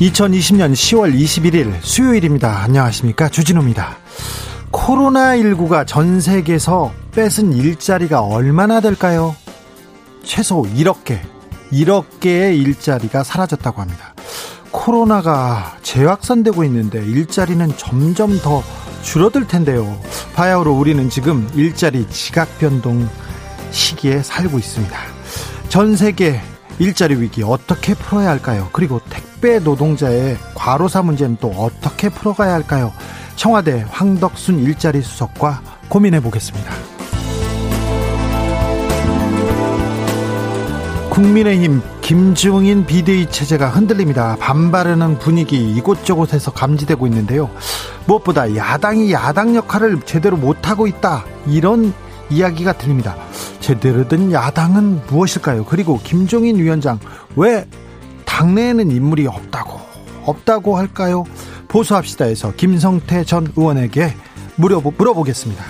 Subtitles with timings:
[0.00, 2.62] 2020년 10월 21일 수요일입니다.
[2.62, 3.28] 안녕하십니까.
[3.28, 3.96] 주진우입니다.
[4.70, 9.34] 코로나19가 전 세계에서 뺏은 일자리가 얼마나 될까요?
[10.22, 11.20] 최소 1억 개,
[11.72, 14.14] 1억 개의 일자리가 사라졌다고 합니다.
[14.70, 18.62] 코로나가 재확산되고 있는데 일자리는 점점 더
[19.02, 20.00] 줄어들 텐데요.
[20.34, 23.08] 바야흐로 우리는 지금 일자리 지각 변동
[23.72, 24.96] 시기에 살고 있습니다.
[25.68, 26.40] 전 세계
[26.78, 28.68] 일자리 위기 어떻게 풀어야 할까요?
[28.72, 32.92] 그리고 택배 노동자의 과로사 문제는 또 어떻게 풀어가야 할까요?
[33.36, 36.72] 청와대 황덕순 일자리 수석과 고민해 보겠습니다.
[41.10, 44.36] 국민의힘 김중인 비대위 체제가 흔들립니다.
[44.38, 47.50] 반발하는 분위기 이곳저곳에서 감지되고 있는데요.
[48.06, 51.24] 무엇보다 야당이 야당 역할을 제대로 못하고 있다.
[51.46, 51.92] 이런
[52.30, 53.16] 이야기가 들립니다.
[53.68, 55.66] 제대로 된 야당은 무엇일까요?
[55.66, 56.98] 그리고 김종인 위원장
[57.36, 57.68] 왜
[58.24, 59.78] 당내에는 인물이 없다고
[60.24, 61.24] 없다고 할까요?
[61.68, 64.14] 보수합시다에서 김성태 전 의원에게
[64.56, 65.62] 물어보, 물어보겠습니다.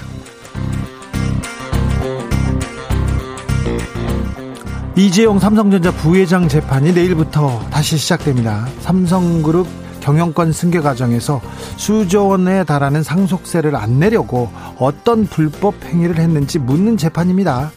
[4.95, 8.69] 이재용 삼성전자 부회장 재판이 내일부터 다시 시작됩니다.
[8.79, 9.67] 삼성그룹
[10.09, 11.43] 경영권 승계 과정에서
[11.77, 17.71] 수조 원에 달하는 상속세를 안 내려고 어떤 불법 행위를 했는지 묻는 재판입니다.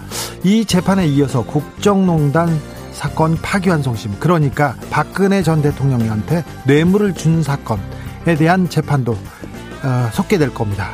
[0.46, 2.58] 이 재판에 이어서 국정농단
[2.94, 9.12] 사건 파기환송심 그러니까 박근혜 전 대통령한테 뇌물을 준 사건에 대한 재판도
[9.84, 10.92] 어, 속게 될 겁니다.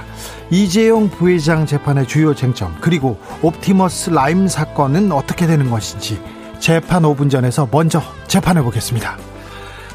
[0.50, 6.20] 이재용 부회장 재판의 주요 쟁점 그리고 옵티머스 라임 사건은 어떻게 되는 것인지
[6.58, 9.18] 재판 5분 전에서 먼저 재판해 보겠습니다.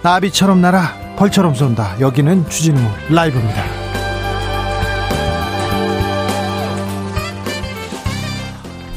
[0.04, 2.00] 나비처럼 날아 벌처럼 쏜다.
[2.00, 2.80] 여기는 주진우
[3.10, 3.82] 라이브입니다.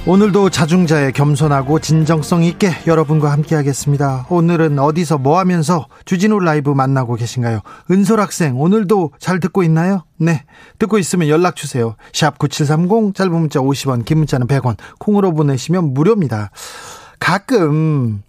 [0.07, 4.27] 오늘도 자중자의 겸손하고 진정성 있게 여러분과 함께 하겠습니다.
[4.29, 7.61] 오늘은 어디서 뭐 하면서 주진우 라이브 만나고 계신가요?
[7.89, 10.03] 은솔 학생, 오늘도 잘 듣고 있나요?
[10.17, 10.43] 네.
[10.77, 11.95] 듣고 있으면 연락 주세요.
[12.13, 16.51] 샵 9730, 짧은 문자 50원, 긴 문자는 100원, 콩으로 보내시면 무료입니다.
[17.19, 18.21] 가끔,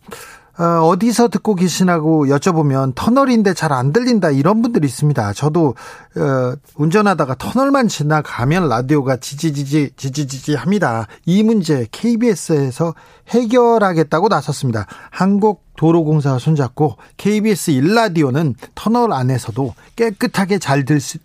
[0.58, 5.34] 어, 어디서 듣고 계시나고 여쭤보면 터널인데 잘 안 들린다 이런 분들이 있습니다.
[5.34, 5.74] 저도
[6.16, 11.08] 어, 운전하다가 터널만 지나가면 라디오가 지지지지 지지지지 합니다.
[11.26, 12.94] 이 문제 KBS에서
[13.28, 14.86] 해결하겠다고 나섰습니다.
[15.10, 21.18] 한국 도로공사와 손잡고 KBS 일라디오는 터널 안에서도 깨끗하게 잘 들 수,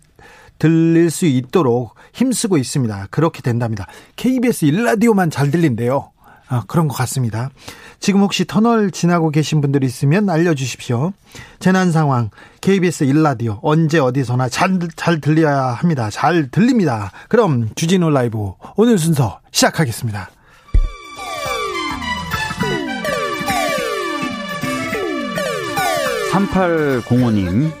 [0.58, 3.08] 들릴 수 있도록 힘쓰고 있습니다.
[3.10, 3.86] 그렇게 된답니다.
[4.16, 6.11] KBS 일라디오만 잘 들린대요.
[6.52, 7.48] 아, 그런 것 같습니다.
[7.98, 11.14] 지금 혹시 터널 지나고 계신 분들 있으면 알려주십시오.
[11.60, 12.28] 재난 상황,
[12.60, 16.10] KBS 일라디오 언제 어디서나 잘, 잘 들려야 합니다.
[16.10, 17.10] 잘 들립니다.
[17.30, 20.28] 그럼 주진우 라이브 오늘 순서 시작하겠습니다.
[26.32, 27.72] 3805님,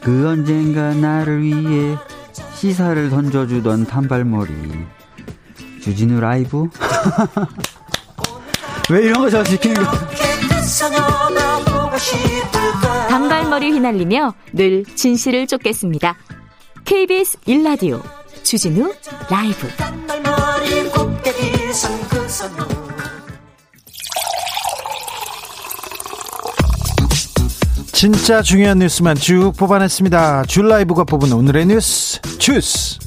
[0.00, 1.98] 그 언젠가 나를 위해
[2.54, 4.52] 시사를 던져주던 단발머리.
[5.82, 6.70] 주진우 라이브?
[8.90, 9.90] 왜 이런 거 저 시키는 거?
[13.08, 16.16] 단발머리 휘날리며 늘 진실을 쫓겠습니다.
[16.84, 18.00] KBS 일라디오
[18.42, 18.92] 주진우
[19.30, 19.68] 라이브.
[27.92, 30.44] 진짜 중요한 뉴스만 쭉 뽑아냈습니다.
[30.44, 32.98] 줄 라이브가 뽑은 오늘의 뉴스 주스.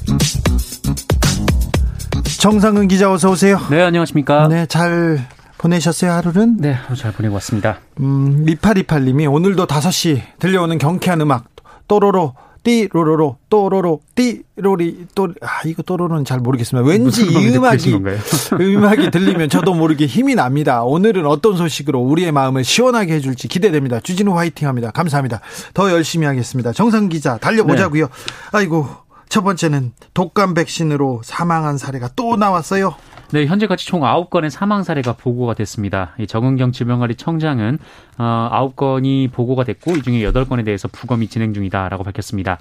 [2.40, 3.60] 정상근 기자 어서 오세요.
[3.70, 4.48] 네, 안녕하십니까?
[4.48, 5.24] 네, 잘
[5.60, 6.56] 보내셨어요, 하루는?
[6.56, 7.80] 네, 하루 잘 보내고 왔습니다.
[8.00, 11.50] 음, 리파리팔님이 오늘도 5시 들려오는 경쾌한 음악,
[11.86, 16.88] 또로로, 띠로로로, 또로로, 띠로리, 또, 아, 이거 또로로는 잘 모르겠습니다.
[16.88, 17.92] 왠지 이 음악이,
[18.58, 20.82] 음악이 들리면 저도 모르게 힘이 납니다.
[20.82, 24.00] 오늘은 어떤 소식으로 우리의 마음을 시원하게 해줄지 기대됩니다.
[24.00, 24.90] 주진우 화이팅 합니다.
[24.90, 25.40] 감사합니다.
[25.74, 26.72] 더 열심히 하겠습니다.
[26.72, 28.06] 정상 기자, 달려보자고요.
[28.06, 28.12] 네.
[28.52, 28.88] 아이고,
[29.30, 32.96] 첫 번째는 독감 백신으로 사망한 사례가 또 나왔어요.
[33.32, 36.16] 네, 현재까지 총 9건의 사망 사례가 보고가 됐습니다.
[36.18, 37.78] 이 정은경 질병관리 청장은
[38.18, 42.58] 어, 9건이 보고가 됐고 이 중에 8건에 대해서 부검이 진행 중이다라고 밝혔습니다.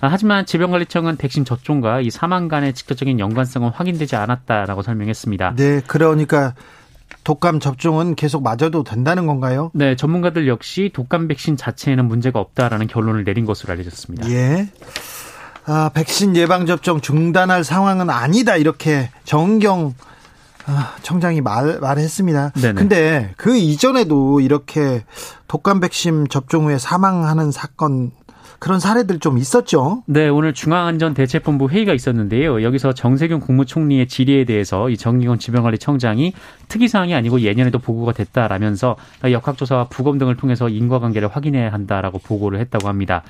[0.00, 5.56] 아, 하지만 질병관리청은 백신 접종과 이 사망 간의 직접적인 연관성은 확인되지 않았다라고 설명했습니다.
[5.56, 6.54] 네, 그러니까
[7.24, 9.70] 독감 접종은 계속 맞아도 된다는 건가요?
[9.74, 14.30] 네, 전문가들 역시 독감 백신 자체에는 문제가 없다라는 결론을 내린 것으로 알려졌습니다.
[14.30, 14.68] 예.
[15.70, 19.94] 아, 백신 예방 접종 중단할 상황은 아니다 이렇게 정경
[20.64, 22.52] 아, 청장이 말 말했습니다.
[22.52, 22.72] 네네.
[22.74, 25.04] 근데 그 이전에도 이렇게
[25.46, 28.12] 독감 백신 접종 후에 사망하는 사건
[28.58, 30.02] 그런 사례들 좀 있었죠.
[30.06, 32.62] 네, 오늘 중앙안전대책본부 회의가 있었는데요.
[32.62, 36.32] 여기서 정세균 국무총리의 질의에 대해서 이 정기건 질병관리청장이
[36.68, 38.96] 특이사항이 아니고 예년에도 보고가 됐다라면서
[39.30, 43.22] 역학조사와 부검 등을 통해서 인과관계를 확인해야 한다라고 보고를 했다고 합니다.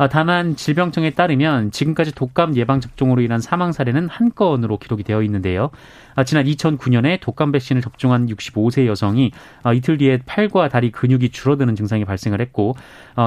[0.00, 5.20] 아, 다만 질병청에 따르면 지금까지 독감 예방 접종으로 인한 사망 사례는 한 건으로 기록이 되어
[5.24, 5.68] 있는데요.
[6.14, 11.74] 아, 지난 2009년에 독감 백신을 접종한 65세 여성이 아, 이틀 뒤에 팔과 다리 근육이 줄어드는
[11.74, 12.76] 증상이 발생을 했고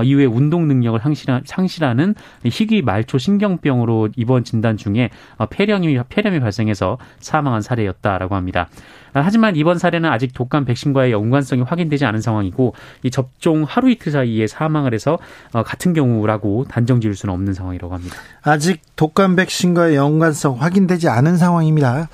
[0.04, 1.00] 이후에 운동 능력을
[1.46, 2.16] 상실하는
[2.46, 5.10] 희귀 말초 신경병으로 입원 진단 중에
[5.50, 8.70] 폐렴이 폐렴이 발생해서 사망한 사례였다라고 합니다.
[9.14, 14.48] 하지만 이번 사례는 아직 독감 백신과의 연관성이 확인되지 않은 상황이고 이 접종 하루 이틀 사이에
[14.48, 15.20] 사망을 해서
[15.54, 18.16] 어, 같은 경우라고 단정 지을 수는 없는 상황이라고 합니다.
[18.42, 22.10] 아직 독감 백신과의 연관성 확인되지 않은 상황입니다.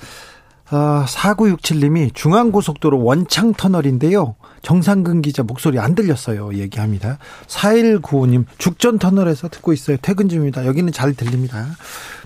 [0.70, 4.36] 어, 4967님이 중앙고속도로 원창 터널인데요.
[4.62, 6.54] 정상근 기자 목소리 안 들렸어요.
[6.54, 7.18] 얘기합니다.
[7.46, 9.96] 4195님, 죽전 터널에서 듣고 있어요.
[10.02, 10.66] 퇴근 중입니다.
[10.66, 11.66] 여기는 잘 들립니다.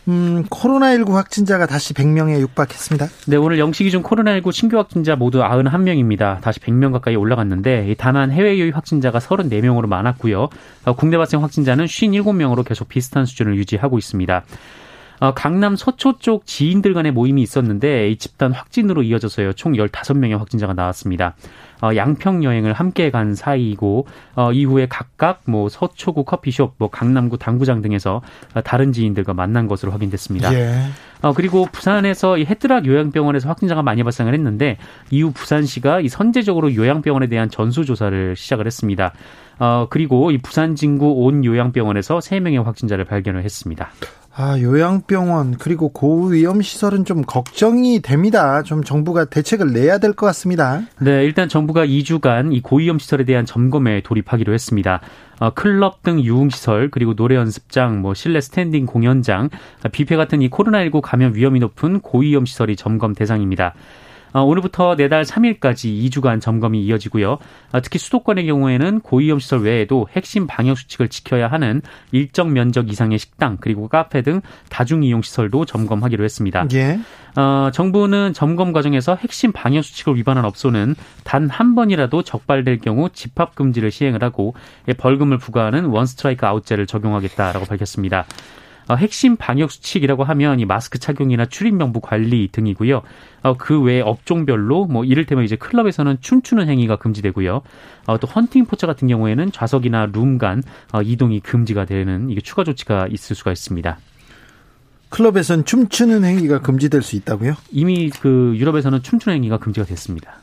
[0.09, 3.07] 음, 코로나19 확진자가 다시 100명에 육박했습니다.
[3.29, 6.41] 네, 오늘 영시 기준 코로나19 신규 확진자 모두 91명입니다.
[6.43, 10.49] 다시 100명 가까이 올라갔는데 다만 해외 유입 확진자가 34명으로 많았고요.
[10.85, 14.45] 어, 국내 발생 확진자는 57명으로 계속 비슷한 수준을 유지하고 있습니다.
[15.21, 19.53] 어, 강남 서초 쪽 지인들 간의 모임이 있었는데 이 집단 확진으로 이어져서요.
[19.55, 21.35] 총 15명의 확진자가 나왔습니다.
[21.83, 24.07] 어, 양평 여행을 함께 간 사이이고
[24.37, 28.23] 어, 이후에 각각 뭐 서초구 커피숍, 뭐 강남구 당구장 등에서
[28.55, 30.55] 어, 다른 지인들과 만난 것으로 확인됐습니다.
[30.55, 30.87] 예.
[31.21, 34.79] 어, 그리고 부산에서 이 헤드락 요양병원에서 확진자가 많이 발생을 했는데
[35.11, 39.13] 이후 부산시가 이 선제적으로 요양병원에 대한 전수조사를 시작을 했습니다.
[39.59, 43.91] 어, 그리고 이 부산 진구 온 요양병원에서 3명의 확진자를 발견을 했습니다.
[44.37, 48.65] 아, 요양병원 그리고 고위험 시설은 좀 걱정이 됩니다.
[48.65, 50.83] 좀 정부가 대책을 내야 될 것 같습니다.
[51.01, 55.01] 네, 일단 정부가 2주간 이 고위험 시설에 대한 점검에 돌입하기로 했습니다.
[55.39, 59.51] 어, 클럽 등 유흥시설 그리고 노래 연습장, 뭐 실내 스탠딩 공연장,
[59.93, 63.75] 뷔페 같은 이 코로나19 감염 위험이 높은 고위험 시설이 점검 대상입니다.
[64.35, 67.39] 어, 오늘부터 내달 3일까지 2주간 점검이 이어지고요.
[67.73, 71.81] 어, 특히 수도권의 경우에는 고위험 시설 외에도 핵심 방역 수칙을 지켜야 하는
[72.13, 76.67] 일정 면적 이상의 식당 그리고 카페 등 다중 이용 시설도 점검하기로 했습니다.
[76.75, 77.01] 예.
[77.37, 80.95] 어, 정부는 점검 과정에서 핵심 방역 수칙을 위반한 업소는
[81.25, 84.55] 단 한 번이라도 적발될 경우 집합 금지를 시행을 하고
[84.99, 88.27] 벌금을 부과하는 원 스트라이크 아웃제를 적용하겠다라고 밝혔습니다.
[88.89, 93.03] 어, 핵심 방역 수칙이라고 하면 이 마스크 착용이나 출입 명부 관리 등이고요.
[93.43, 97.63] 어, 그 외에 업종별로 뭐 이를테면 이제 클럽에서는 춤추는 행위가 금지되고요.
[98.07, 100.63] 어, 또 헌팅 포차 같은 경우에는 좌석이나 룸간
[101.03, 103.99] 이동이 금지가 되는 이게 추가 조치가 있을 수가 있습니다.
[105.11, 107.55] 클럽에서는 춤추는 행위가 금지될 수 있다고요?
[107.71, 110.41] 이미 그 유럽에서는 춤추는 행위가 금지가 됐습니다.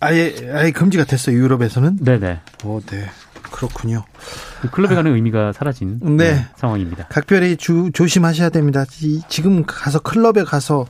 [0.00, 1.98] 아예 아예 금지가 됐어요 유럽에서는?
[1.98, 2.40] 네네.
[2.64, 3.06] 어, 네.
[3.50, 4.04] 그렇군요.
[4.60, 6.32] 그 클럽에 가는 아, 의미가 사라진 네.
[6.34, 7.06] 네, 상황입니다.
[7.08, 8.84] 각별히 주, 조심하셔야 됩니다.
[9.02, 10.86] 이, 지금 가서 클럽에 가서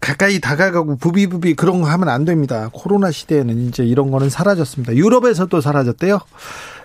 [0.00, 2.70] 가까이 다가가고 부비부비 그런 거 하면 안 됩니다.
[2.72, 4.94] 코로나 시대에는 이제 이런 거는 사라졌습니다.
[4.94, 6.20] 유럽에서도 사라졌대요.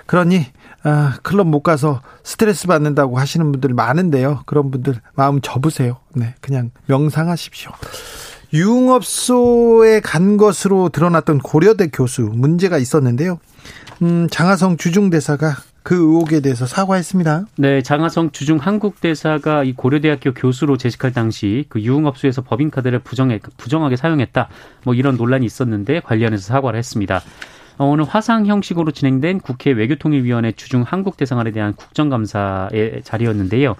[0.06, 0.48] 그러니
[0.84, 4.42] 아, 클럽 못 가서 스트레스 받는다고 하시는 분들 많은데요.
[4.46, 5.98] 그런 분들 마음 접으세요.
[6.14, 7.72] 네, 그냥 명상하십시오.
[8.54, 13.40] 유흥업소에 간 것으로 드러났던 고려대 교수 문제가 있었는데요.
[14.04, 17.46] 음, 장하성 주중대사가 그 의혹에 대해서 사과했습니다.
[17.58, 23.96] 네, 장하성 주중 한국 대사가 이 고려대학교 교수로 재직할 당시 그 유흥업소에서 법인카드를 부정해, 부정하게
[23.96, 24.50] 사용했다.
[24.84, 27.22] 뭐 이런 논란이 있었는데 관련해서 사과를 했습니다.
[27.78, 33.76] 어, 오늘 화상 형식으로 진행된 국회 외교통일위원회 주중 한국 대사관에 대한 국정감사의 자리였는데요.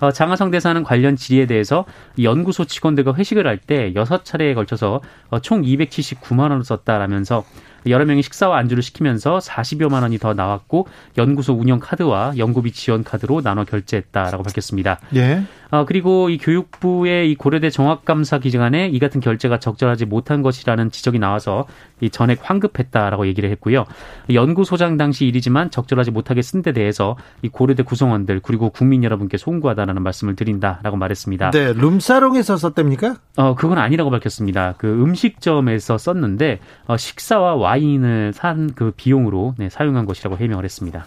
[0.00, 1.86] 어, 장하성 대사는 관련 질의에 대해서
[2.20, 5.00] 연구소 직원들과 회식을 할 때 여섯 차례에 걸쳐서
[5.30, 7.44] 어, 총 279만 원을 썼다라면서
[7.86, 10.86] 여러 명이 식사와 안주를 시키면서 40여만 원이 더 나왔고
[11.18, 15.00] 연구소 운영 카드와 연구비 지원 카드로 나눠 결제했다라고 밝혔습니다.
[15.16, 15.42] 예.
[15.72, 21.18] 어, 그리고 이 교육부의 이 고려대 정학감사 기간에 이 같은 결제가 적절하지 못한 것이라는 지적이
[21.18, 21.66] 나와서
[22.00, 23.84] 이 전액 환급했다라고 얘기를 했고요.
[24.32, 30.02] 연구소장 당시 일이지만 적절하지 못하게 쓴 데 대해서 이 고려대 구성원들 그리고 국민 여러분께 송구하다라는
[30.02, 31.50] 말씀을 드린다라고 말했습니다.
[31.50, 33.16] 네, 룸사롱에서 썼답니까?
[33.36, 34.74] 어, 그건 아니라고 밝혔습니다.
[34.78, 41.06] 그 음식점에서 썼는데 어, 식사와 와인을 산 그 비용으로 네, 사용한 것이라고 해명을 했습니다.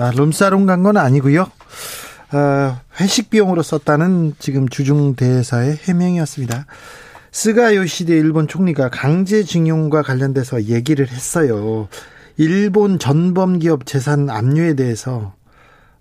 [0.00, 1.46] 아, 룸사롱 간 건 아니고요.
[2.32, 6.66] 어, 회식 비용으로 썼다는 지금 주중 대사의 해명이었습니다.
[7.30, 11.88] 스가 요시대 일본 총리가 강제징용과 관련돼서 얘기를 했어요.
[12.36, 15.34] 일본 전범 기업 재산 압류에 대해서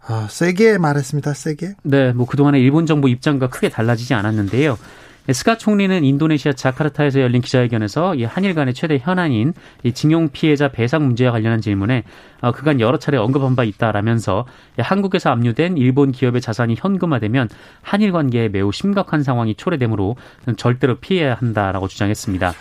[0.05, 1.34] 아, 세게 말했습니다.
[1.34, 1.75] 세게.
[1.84, 4.77] 네, 뭐 그동안의 일본 정부 입장과 크게 달라지지 않았는데요.
[5.34, 9.53] 스가 총리는 인도네시아 자카르타에서 열린 기자회견에서 이 한일 간의 최대 현안인
[9.84, 12.03] 이 징용 피해자 배상 문제와 관련한 질문에
[12.41, 14.46] 어, 그간 여러 차례 언급한 바 있다라면서
[14.77, 17.50] 한국에서 압류된 일본 기업의 자산이 현금화되면
[17.81, 20.15] 한일 관계에 매우 심각한 상황이 초래되므로
[20.55, 22.53] 절대로 피해야 한다라고 주장했습니다.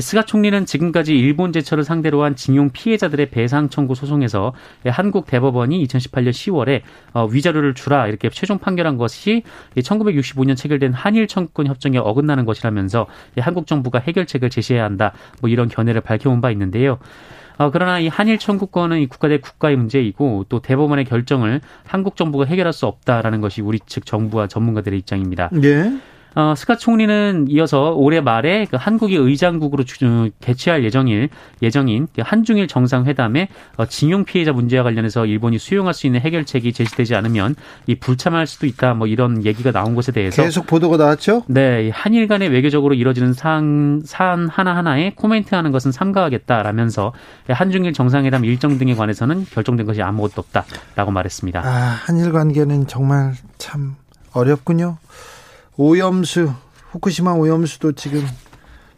[0.00, 4.52] 스가 총리는 지금까지 일본 제철을 상대로 한 징용 피해자들의 배상 청구 소송에서
[4.86, 9.42] 한국 대법원이 2018년 10월에 어, 위자료를 주라 이렇게 최종 판결한 것이
[9.76, 13.06] 1965년 체결된 한일 청구권 협정에 어긋나는 것이라면서
[13.38, 15.12] 한국 정부가 해결책을 제시해야 한다.
[15.40, 16.98] 뭐 이런 견해를 밝혀온 바 있는데요.
[17.58, 22.44] 어, 그러나 이 한일 청구권은 이 국가 대 국가의 문제이고 또 대법원의 결정을 한국 정부가
[22.44, 25.50] 해결할 수 없다라는 것이 우리 측 정부와 전문가들의 입장입니다.
[25.64, 25.92] 예.
[26.34, 31.28] 어, 스카 총리는 이어서 올해 말에 그 한국이 의장국으로 주, 개최할 예정일
[31.62, 37.14] 예정인 그 한중일 정상회담에 어, 징용 피해자 문제와 관련해서 일본이 수용할 수 있는 해결책이 제시되지
[37.14, 37.56] 않으면
[37.86, 38.94] 이 불참할 수도 있다.
[38.94, 41.44] 뭐 이런 얘기가 나온 것에 대해서 계속 보도가 나왔죠.
[41.46, 47.12] 네, 한일 간의 외교적으로 이뤄지는 사안, 사안 하나 하나에 코멘트하는 것은 삼가하겠다라면서
[47.48, 51.60] 한중일 정상회담 일정 등에 관해서는 결정된 것이 아무것도 없다라고 말했습니다.
[51.64, 53.96] 아, 한일 관계는 정말 참
[54.32, 54.98] 어렵군요.
[55.78, 56.52] 오염수
[56.90, 58.26] 후쿠시마 오염수도 지금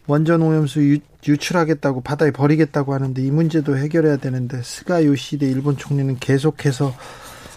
[0.06, 6.16] 원전 오염수 유, 유출하겠다고 바다에 버리겠다고 하는데 이 문제도 해결해야 되는데 스가 요시대 일본 총리는
[6.18, 6.94] 계속해서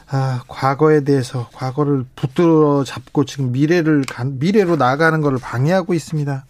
[0.10, 6.46] 아, 과거에 대해서 과거를 붙들어 잡고 지금 미래를 미래로 나아가는 것을 방해하고 있습니다.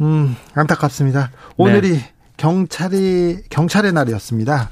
[0.00, 1.30] 음, 안타깝습니다.
[1.56, 2.12] 오늘이 네.
[2.38, 4.70] 경찰이 경찰의 날이었습니다.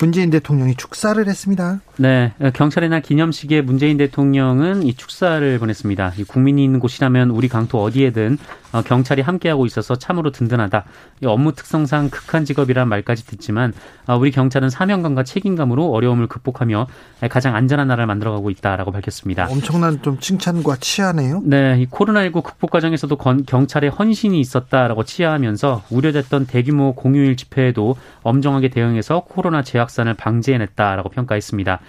[0.00, 1.80] 문재인 대통령이 축사를 했습니다.
[1.96, 6.14] 네, 경찰의 날 기념식에 문재인 대통령은 이 축사를 보냈습니다.
[6.18, 10.84] 이 국민이 있는 곳이라면 우리 강토 어디에든 어, 경찰이 함께하고 있어서 참으로 든든하다.
[11.22, 13.72] 이 업무 특성상 극한 직업이란 말까지 듣지만
[14.06, 16.86] 어, 우리 경찰은 사명감과 책임감으로 어려움을 극복하며
[17.30, 19.46] 가장 안전한 나라를 만들어가고 있다라고 밝혔습니다.
[19.50, 21.42] 엄청난 좀 칭찬과 치하네요.
[21.44, 23.16] 네, 이 코로나19 극복 과정에서도
[23.46, 31.80] 경찰의 헌신이 있었다라고 치하하면서 우려됐던 대규모 공휴일 집회에도 엄정하게 대응해서 코로나 재확산을 방지해냈다라고 평가했습니다.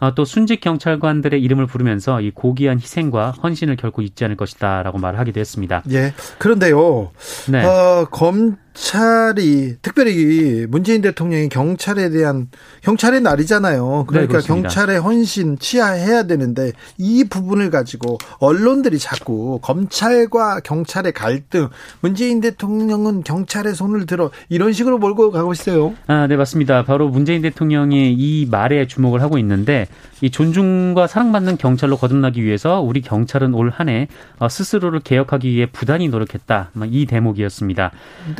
[0.00, 5.18] 어, 또 순직 경찰관들의 이름을 부르면서 이 고귀한 희생과 헌신을 결코 잊지 않을 것이다라고 말을
[5.18, 5.82] 하기도 했습니다.
[5.90, 6.12] 예.
[6.38, 7.10] 그런데요.
[7.50, 7.64] 네.
[7.64, 12.48] 어, 검 경찰이 특별히 문재인 대통령이 경찰에 대한
[12.82, 14.04] 경찰의 날이잖아요.
[14.06, 21.68] 그러니까 네, 경찰의 헌신 치하해야 되는데 이 부분을 가지고 언론들이 자꾸 검찰과 경찰의 갈등,
[22.00, 25.94] 문재인 대통령은 경찰의 손을 들어 이런 식으로 몰고 가고 있어요.
[26.06, 26.84] 아, 네 맞습니다.
[26.84, 29.86] 바로 문재인 대통령이 이 말에 주목을 하고 있는데
[30.20, 36.08] 이 존중과 사랑받는 경찰로 거듭나기 위해서 우리 경찰은 올 한해 어, 스스로를 개혁하기 위해 부단히
[36.08, 36.70] 노력했다.
[36.86, 37.90] 이 대목이었습니다.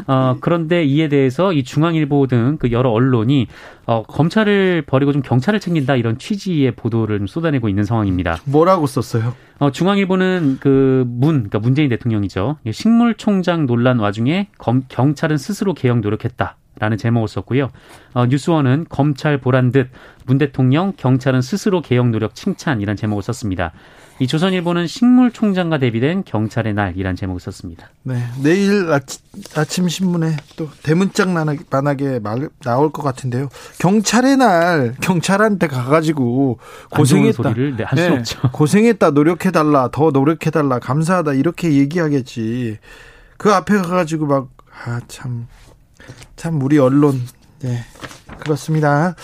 [0.06, 3.48] 어, 어, 그런데 이에 대해서 이 중앙일보 등 그 여러 언론이
[3.86, 8.38] 어, 검찰을 버리고 좀 경찰을 챙긴다 이런 취지의 보도를 좀 쏟아내고 있는 상황입니다.
[8.44, 9.34] 뭐라고 썼어요?
[9.58, 12.58] 어, 중앙일보는 그 문, 그러니까 문재인 대통령이죠.
[12.70, 16.56] 식물총장 논란 와중에 검, 경찰은 스스로 개혁 노력했다.
[16.78, 17.70] 라는 제목을 썼고요.
[18.12, 19.88] 어, 뉴스원은 검찰 보란 듯
[20.26, 23.72] 문 대통령 경찰은 스스로 개혁 노력 칭찬이란 제목을 썼습니다.
[24.18, 27.90] 이 조선일보는 식물 총장과 대비된 경찰의 날이란 제목을 썼습니다.
[28.02, 29.20] 네, 내일 아침,
[29.54, 33.48] 아침 신문에 또 대문짝 만하게 말, 나올 것 같은데요.
[33.78, 36.58] 경찰의 날 경찰한테 가가지고
[36.90, 37.42] 고생했다.
[37.42, 38.40] 소리를 네, 할수 네, 없죠.
[38.52, 42.78] 고생했다, 노력해달라, 더 노력해달라, 감사하다 이렇게 얘기하겠지.
[43.36, 45.48] 그 앞에 가가지고 막 아 참
[46.36, 47.20] 참 우리 언론
[47.60, 47.80] 네
[48.40, 49.14] 그렇습니다.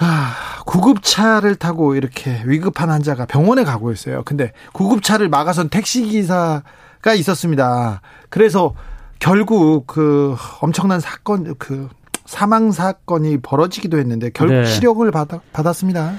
[0.00, 4.22] 아, 구급차를 타고 이렇게 위급한 환자가 병원에 가고 있어요.
[4.24, 8.00] 근데 구급차를 막아선 택시기사가 있었습니다.
[8.30, 8.74] 그래서
[9.18, 11.88] 결국 그 엄청난 사건, 그
[12.24, 14.64] 사망 사건이 벌어지기도 했는데 결국 네.
[14.64, 16.14] 실형을 받, 받았습니다.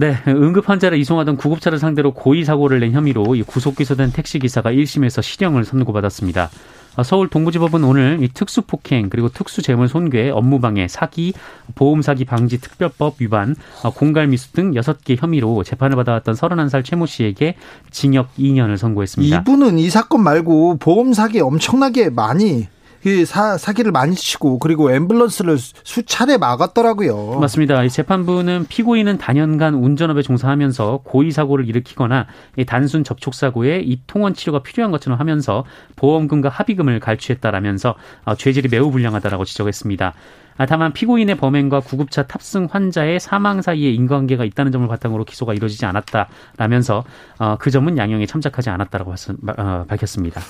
[0.00, 5.20] 네, 응급 환자를 이송하던 구급차를 상대로 고의 사고를 낸 혐의로 구속 기소된 택시 기사가 1심에서
[5.20, 6.48] 실형을 선고받았습니다.
[6.96, 11.34] 아, 서울 동부지법은 오늘 이 특수 폭행 그리고 특수 재물 손괴, 업무방해, 사기,
[11.74, 13.54] 보험 사기 방지 특별법 위반,
[13.84, 17.56] 아, 공갈 미수 등 6개 혐의로 재판을 받아왔던 31살 최모 씨에게
[17.90, 19.40] 징역 2년을 선고했습니다.
[19.40, 22.79] 이분은 이 사건 말고 보험 사기 엄청나게 많이 그
[23.26, 27.38] 사, 사기를 많이 치고 그리고 앰뷸런스를 수차례 막았더라고요.
[27.40, 27.82] 맞습니다.
[27.84, 32.26] 이 재판부는 피고인은 단연간 운전업에 종사하면서 고의 사고를 일으키거나
[32.66, 35.64] 단순 접촉 사고에 입통원 치료가 필요한 것처럼 하면서
[35.96, 40.14] 보험금과 합의금을 갈취했다라면서 어, 죄질이 매우 불량하다라고 지적했습니다.
[40.60, 45.86] 아, 다만 피고인의 범행과 구급차 탑승 환자의 사망 사이에 인과관계가 있다는 점을 바탕으로 기소가 이루어지지
[45.86, 47.04] 않았다라면서
[47.38, 49.14] 어, 그 점은 양형에 참작하지 않았다라고
[49.56, 50.42] 어, 밝혔습니다.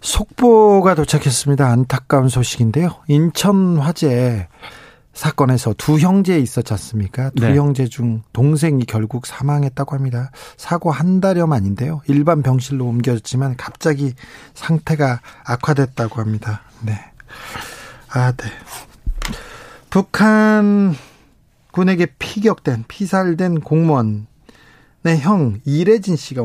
[0.00, 1.66] 속보가 도착했습니다.
[1.66, 2.90] 안타까운 소식인데요.
[3.08, 4.48] 인천 화재
[5.12, 7.30] 사건에서 두 형제 있었지 않습니까?
[7.30, 7.56] 두 네.
[7.56, 10.30] 형제 중 동생이 결국 사망했다고 합니다.
[10.56, 12.02] 사고 한 달여 만인데요.
[12.06, 14.14] 일반 병실로 옮겨졌지만 갑자기
[14.54, 16.62] 상태가 악화됐다고 합니다.
[16.82, 16.92] 네.
[18.10, 18.44] 아, 네.
[19.90, 20.94] 북한
[21.72, 24.27] 군에게 피격된 피살된 공무원
[25.08, 26.42] 네, 형 이래진 씨가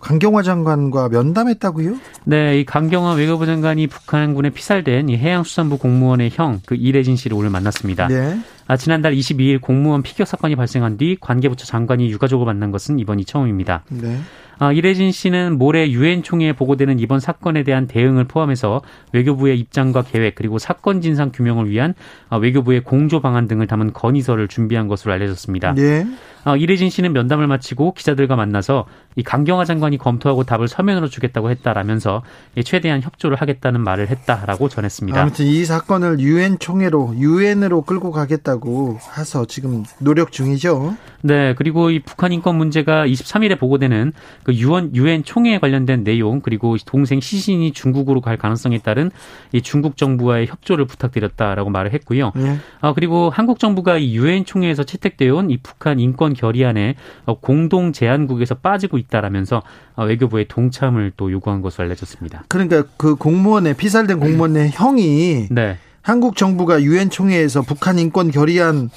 [0.00, 1.96] 강경화 장관과 면담했다고요?
[2.24, 7.50] 네, 이 강경화 외교부 장관이 북한군에 피살된 이 해양수산부 공무원의 형 그 이래진 씨를 오늘
[7.50, 8.08] 만났습니다.
[8.08, 8.38] 네.
[8.66, 13.84] 아, 지난달 22일 공무원 피격 사건이 발생한 뒤 관계부처 장관이 유가족을 만난 것은 이번이 처음입니다.
[13.90, 14.18] 네.
[14.58, 18.82] 아, 이래진 씨는 모레 유엔 총회에 보고되는 이번 사건에 대한 대응을 포함해서
[19.12, 21.94] 외교부의 입장과 계획 그리고 사건 진상 규명을 위한
[22.28, 25.74] 아, 외교부의 공조 방안 등을 담은 건의서를 준비한 것으로 알려졌습니다.
[25.74, 26.06] 네.
[26.44, 32.22] 아, 이래진 씨는 면담을 마치고 기자들과 만나서 이 강경화 장관이 검토하고 답을 서면으로 주겠다고 했다라면서
[32.64, 35.20] 최대한 협조를 하겠다는 말을 했다라고 전했습니다.
[35.20, 40.96] 아무튼 이 사건을 유엔 총회로 유엔으로 끌고 가겠다고 해서 지금 노력 중이죠.
[41.22, 44.12] 네, 그리고 이 북한 인권 문제가 23일에 보고되는
[44.44, 49.10] 그 유엔 유엔 총회에 관련된 내용 그리고 동생 시신이 중국으로 갈 가능성에 따른
[49.52, 52.32] 이 중국 정부와의 협조를 부탁드렸다라고 말을 했고요.
[52.34, 52.58] 네.
[52.80, 56.96] 아, 그리고 한국 정부가 이 유엔 총회에서 채택되어 온 이 북한 인권 결의안에
[57.40, 59.62] 공동 제안국에서 빠지고 있다라면서
[59.96, 62.44] 외교부의 동참을 또 요구한 것으로 알려졌습니다.
[62.48, 65.78] 그러니까 그 공무원의 피살된 공무원의 형이 네.
[66.02, 68.90] 한국 정부가 유엔 총회에서 북한 인권 결의안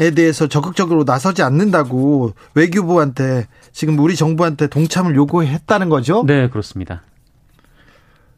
[0.00, 6.24] 에 대해서 적극적으로 나서지 않는다고 외교부한테 지금 우리 정부한테 동참을 요구했다는 거죠?
[6.26, 7.02] 네, 그렇습니다.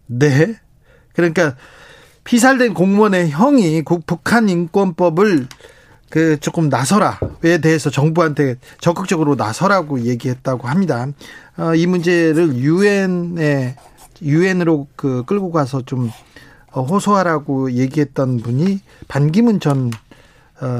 [0.06, 0.56] 네.
[1.12, 1.56] 그러니까
[2.24, 5.46] 피살된 공무원의 형이 북한 인권법을
[6.08, 11.08] 그 조금 나서라에 대해서 정부한테 적극적으로 나서라고 얘기했다고 합니다.
[11.56, 13.76] 어, 이 문제를 유엔에
[14.22, 16.10] 유엔으로 그 끌고 가서 좀
[16.72, 19.90] 호소하라고 얘기했던 분이 반기문 전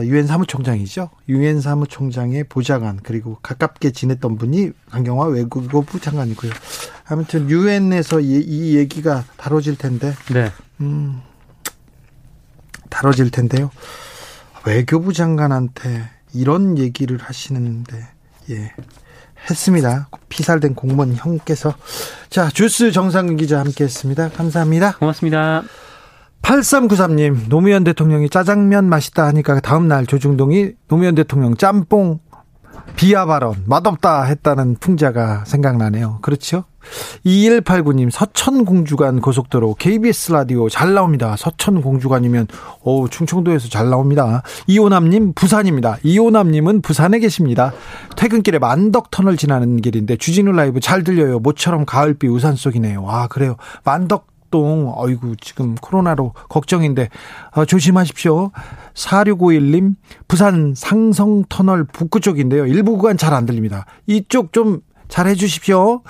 [0.05, 1.11] 유엔 사무총장이죠.
[1.29, 6.53] 유엔 사무총장의 보좌관 그리고 가깝게 지냈던 분이 강경화 외국어부 장관이고요.
[7.07, 11.21] 아무튼 유엔에서 이, 이, 얘기가 다뤄질 텐데, 네, 음,
[12.89, 13.71] 다뤄질 텐데요.
[14.65, 18.07] 외교부 장관한테 이런 얘기를 하시는데,
[18.51, 18.73] 예.
[19.51, 20.09] 했습니다.
[20.31, 21.75] 피살된 공무원 형께서.
[22.31, 24.31] 자, 주스 정상근 기자 함께 했습니다.
[24.31, 24.97] 감사합니다.
[24.97, 25.65] 고맙습니다.
[26.45, 32.21] 8393님, 노무현 대통령이 짜장면 맛있다 하니까 다음날 조중동이 노무현 대통령 짬뽕
[32.97, 36.19] 비하 발언 맛없다 했다는 풍자가 생각나네요.
[36.21, 36.65] 그렇죠?
[37.25, 41.35] 2189님 서천공주간 고속도로 KBS 라디오 잘 나옵니다.
[41.39, 42.47] 서천공주간이면
[42.83, 44.43] 오 충청도에서 잘 나옵니다.
[44.67, 45.97] 이호남님 부산입니다.
[46.03, 47.73] 이호남님은 부산에 계십니다.
[48.17, 51.39] 퇴근길에 만덕터널 지나는 길인데 주진우 라이브 잘 들려요.
[51.39, 53.07] 모처럼 가을비 우산 속이네요.
[53.09, 53.57] 아 그래요.
[53.85, 57.09] 만덕 활동, 어이구, 지금 코로나로 걱정인데,
[57.53, 58.53] 어, 조심하십시오.
[58.95, 59.97] 4651님,
[60.29, 62.67] 부산 상성 터널 북구 쪽인데요.
[62.67, 63.85] 일부 구간 잘 안 들립니다.
[64.07, 66.03] 이쪽 좀 잘 해 주십시오.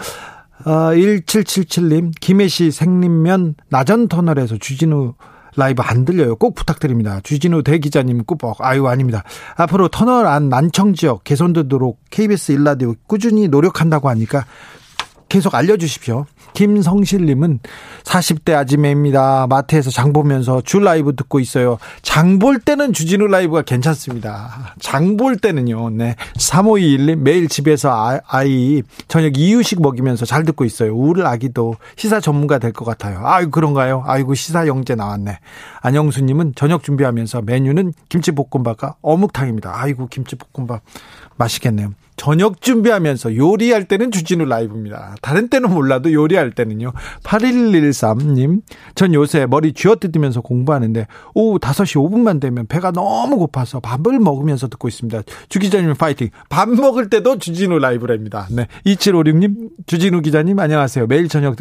[0.67, 5.15] 어, 1777님, 김해시 생림면 나전 터널에서 주진우
[5.57, 6.37] 라이브 안 들려요.
[6.37, 7.21] 꼭 부탁드립니다.
[7.23, 8.61] 주진우 대기자님 꾸벅.
[8.61, 9.23] 아유, 아닙니다.
[9.57, 14.45] 앞으로 터널 안 난청 지역 개선되도록 KBS 일라디오 꾸준히 노력한다고 하니까
[15.29, 16.27] 계속 알려주십시오.
[16.55, 17.59] 김성실님은
[18.05, 19.47] 40대 아지매입니다.
[19.49, 21.79] 마트에서 장 보면서 줄 라이브 듣고 있어요.
[22.03, 24.75] 장 볼 때는 주진우 라이브가 괜찮습니다.
[24.81, 25.91] 장 볼 때는요.
[25.91, 26.17] 네.
[26.39, 30.95] 3521님 매일 집에서 아, 아이 저녁 이유식 먹이면서 잘 듣고 있어요.
[30.97, 33.21] 우리 아기도 시사 전문가 될 것 같아요.
[33.25, 34.03] 아유 그런가요?
[34.07, 35.39] 아이고 시사 영재 나왔네.
[35.83, 39.73] 안영수님은 저녁 준비하면서 메뉴는 김치볶음밥과 어묵탕입니다.
[39.75, 40.81] 아이고 김치볶음밥
[41.37, 41.93] 맛있겠네요.
[42.17, 45.15] 저녁 준비하면서 요리할 때는 주진우 라이브입니다.
[45.21, 46.93] 다른 때는 몰라도 요리할 때는요.
[47.25, 48.63] 8113님,
[48.95, 54.89] 전 요새 머리 쥐어뜯으면서 공부하는데 오후 5시 5분만 되면 배가 너무 고파서 밥을 먹으면서 듣고
[54.89, 55.23] 있습니다.
[55.49, 56.31] 주 기자님 파이팅.
[56.49, 58.47] 밥 먹을 때도 주진우 라이브랍니다.
[58.51, 58.69] 네.
[58.87, 61.07] 2756님, 주진우 기자님 안녕하세요.
[61.07, 61.57] 매일 저녁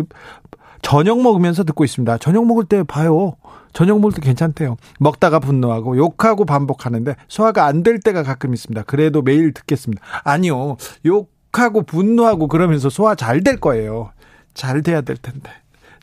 [0.83, 2.19] 저녁 먹으면서 듣고 있습니다.
[2.19, 3.33] 저녁 먹을 때 봐요.
[3.73, 4.77] 저녁 먹을 때 괜찮대요.
[4.99, 8.83] 먹다가 분노하고 욕하고 반복하는데 소화가 안 될 때가 가끔 있습니다.
[8.83, 10.03] 그래도 매일 듣겠습니다.
[10.23, 10.77] 아니요.
[11.05, 14.11] 욕하고 분노하고 그러면서 소화 잘 될 거예요.
[14.53, 15.49] 잘 돼야 될 텐데.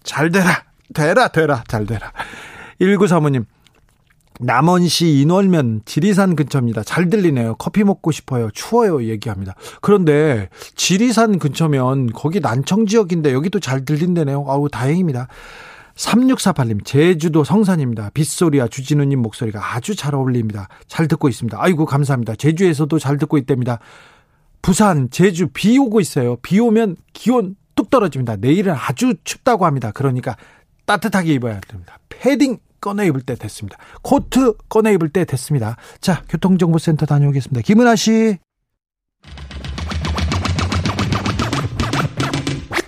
[0.03, 0.65] 잘 되라.
[0.93, 1.63] 되라, 되라.
[1.69, 2.11] 잘 되라.
[2.81, 3.45] 1935님.
[4.41, 6.83] 남원시 인월면 지리산 근처입니다.
[6.83, 7.57] 잘 들리네요.
[7.57, 8.51] 커피 먹고 싶어요.
[8.53, 9.05] 추워요.
[9.05, 9.55] 얘기합니다.
[9.81, 14.45] 그런데 지리산 근처면 거기 난청 지역인데 여기도 잘 들린다네요.
[14.49, 15.29] 아우 다행입니다.
[15.95, 18.11] 3648님, 제주도 성산입니다.
[18.15, 20.69] 빗소리와 주진우님 목소리가 아주 잘 어울립니다.
[20.87, 21.59] 잘 듣고 있습니다.
[21.61, 22.37] 아이고, 감사합니다.
[22.37, 23.81] 제주에서도 잘 듣고 있답니다.
[24.63, 26.37] 부산, 제주 비 오고 있어요.
[26.37, 28.37] 비 오면 기온 뚝 떨어집니다.
[28.37, 29.91] 내일은 아주 춥다고 합니다.
[29.93, 30.37] 그러니까
[30.87, 31.99] 따뜻하게 입어야 됩니다.
[32.09, 33.79] 패딩 꺼내 입을 때 됐습니다.
[34.03, 35.77] 코트 꺼내 입을 때 됐습니다.
[36.01, 37.61] 자, 교통정보센터 다녀오겠습니다.
[37.63, 38.39] 김은아 씨.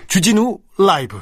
[0.08, 1.18] 주진우 라이브.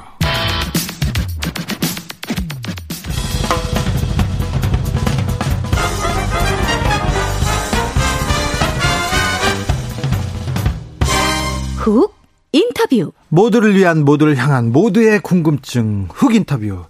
[11.77, 12.13] 훅
[12.51, 13.11] 인터뷰.
[13.29, 16.85] 모두를 위한 모두를 향한 모두의 궁금증 훅 인터뷰.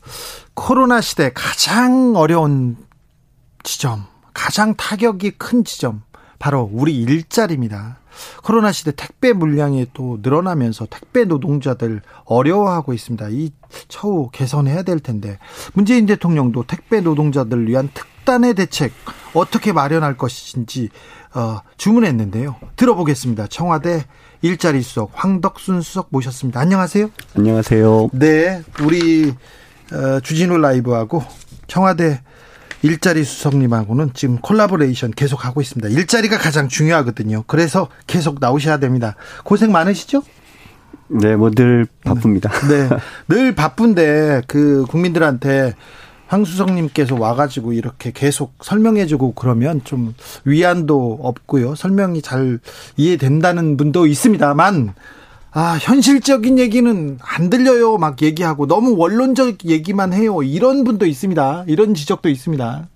[0.53, 2.77] 코로나 시대 가장 어려운
[3.63, 6.03] 지점, 가장 타격이 큰 지점,
[6.39, 7.97] 바로 우리 일자리입니다.
[8.43, 13.29] 코로나 시대 택배 물량이 또 늘어나면서 택배 노동자들 어려워하고 있습니다.
[13.29, 13.51] 이
[13.87, 15.37] 처우 개선해야 될 텐데
[15.73, 18.91] 문재인 대통령도 택배 노동자들을 위한 특단의 대책
[19.33, 20.89] 어떻게 마련할 것인지
[21.33, 22.57] 어, 주문했는데요.
[22.75, 23.47] 들어보겠습니다.
[23.47, 24.05] 청와대
[24.41, 26.59] 일자리 수석 황덕순 수석 모셨습니다.
[26.59, 27.09] 안녕하세요.
[27.37, 28.09] 안녕하세요.
[28.11, 29.33] 네, 우리 어,
[30.23, 31.23] 주진우 라이브하고
[31.67, 32.21] 청와대
[32.83, 35.89] 일자리 수석님하고는 지금 콜라보레이션 계속 하고 있습니다.
[35.89, 37.43] 일자리가 가장 중요하거든요.
[37.47, 39.15] 그래서 계속 나오셔야 됩니다.
[39.43, 40.23] 고생 많으시죠?
[41.07, 42.49] 네, 뭐 늘 바쁩니다.
[42.69, 42.89] 네,
[43.27, 45.75] 늘 바쁜데 그 국민들한테
[46.27, 51.75] 황 수석님께서 와가지고 이렇게 계속 설명해주고 그러면 좀 위안도 없고요.
[51.75, 52.59] 설명이 잘
[52.95, 54.93] 이해된다는 분도 있습니다만,
[55.53, 57.97] 아, 현실적인 얘기는 안 들려요.
[57.97, 60.41] 막 얘기하고 너무 원론적 얘기만 해요.
[60.43, 61.65] 이런 분도 있습니다.
[61.67, 62.87] 이런 지적도 있습니다.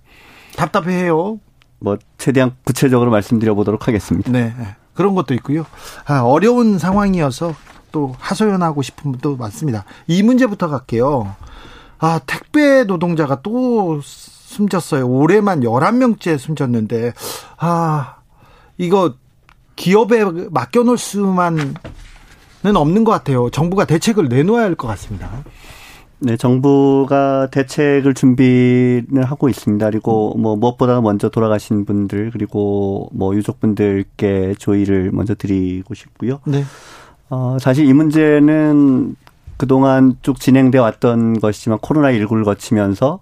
[0.56, 1.38] 답답해요.
[1.78, 4.30] 뭐, 최대한 구체적으로 말씀드려 보도록 하겠습니다.
[4.32, 4.54] 네.
[4.94, 5.66] 그런 것도 있고요.
[6.06, 7.54] 아, 어려운 상황이어서
[7.92, 9.84] 또 하소연하고 싶은 분도 많습니다.
[10.06, 11.36] 이 문제부터 갈게요.
[11.98, 15.06] 아, 택배 노동자가 또 숨졌어요.
[15.06, 17.12] 올해만 11명째 숨졌는데,
[17.58, 18.16] 아,
[18.78, 19.14] 이거
[19.76, 21.74] 기업에 맡겨놓을 수만은
[22.74, 23.50] 없는 것 같아요.
[23.50, 25.28] 정부가 대책을 내놓아야 할 것 같습니다.
[26.18, 29.90] 네, 정부가 대책을 준비를 하고 있습니다.
[29.90, 36.40] 그리고 뭐 무엇보다 먼저 돌아가신 분들 그리고 뭐 유족분들께 조의를 먼저 드리고 싶고요.
[36.46, 36.64] 네.
[37.28, 39.16] 어, 사실 이 문제는
[39.58, 43.20] 그동안 쭉 진행돼 왔던 것이지만 코로나19를 거치면서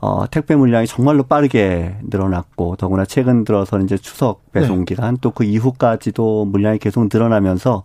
[0.00, 5.20] 어, 택배 물량이 정말로 빠르게 늘어났고 더구나 최근 들어서 이제 추석 배송 기간 네.
[5.20, 7.82] 또그 이후까지도 물량이 계속 늘어나면서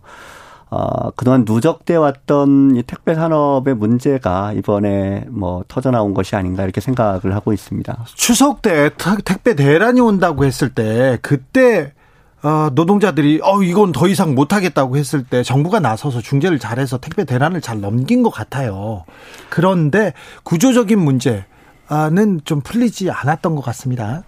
[0.74, 6.80] 어, 그동안 누적돼 왔던 이 택배 산업의 문제가 이번에 뭐 터져 나온 것이 아닌가 이렇게
[6.80, 8.04] 생각을 하고 있습니다.
[8.16, 8.90] 추석 때
[9.24, 11.92] 택배 대란이 온다고 했을 때 그때
[12.42, 17.24] 어, 노동자들이 어 이건 더 이상 못 하겠다고 했을 때 정부가 나서서 중재를 잘해서 택배
[17.24, 19.04] 대란을 잘 넘긴 것 같아요.
[19.50, 21.44] 그런데 구조적인 문제는
[22.44, 24.24] 좀 풀리지 않았던 것 같습니다.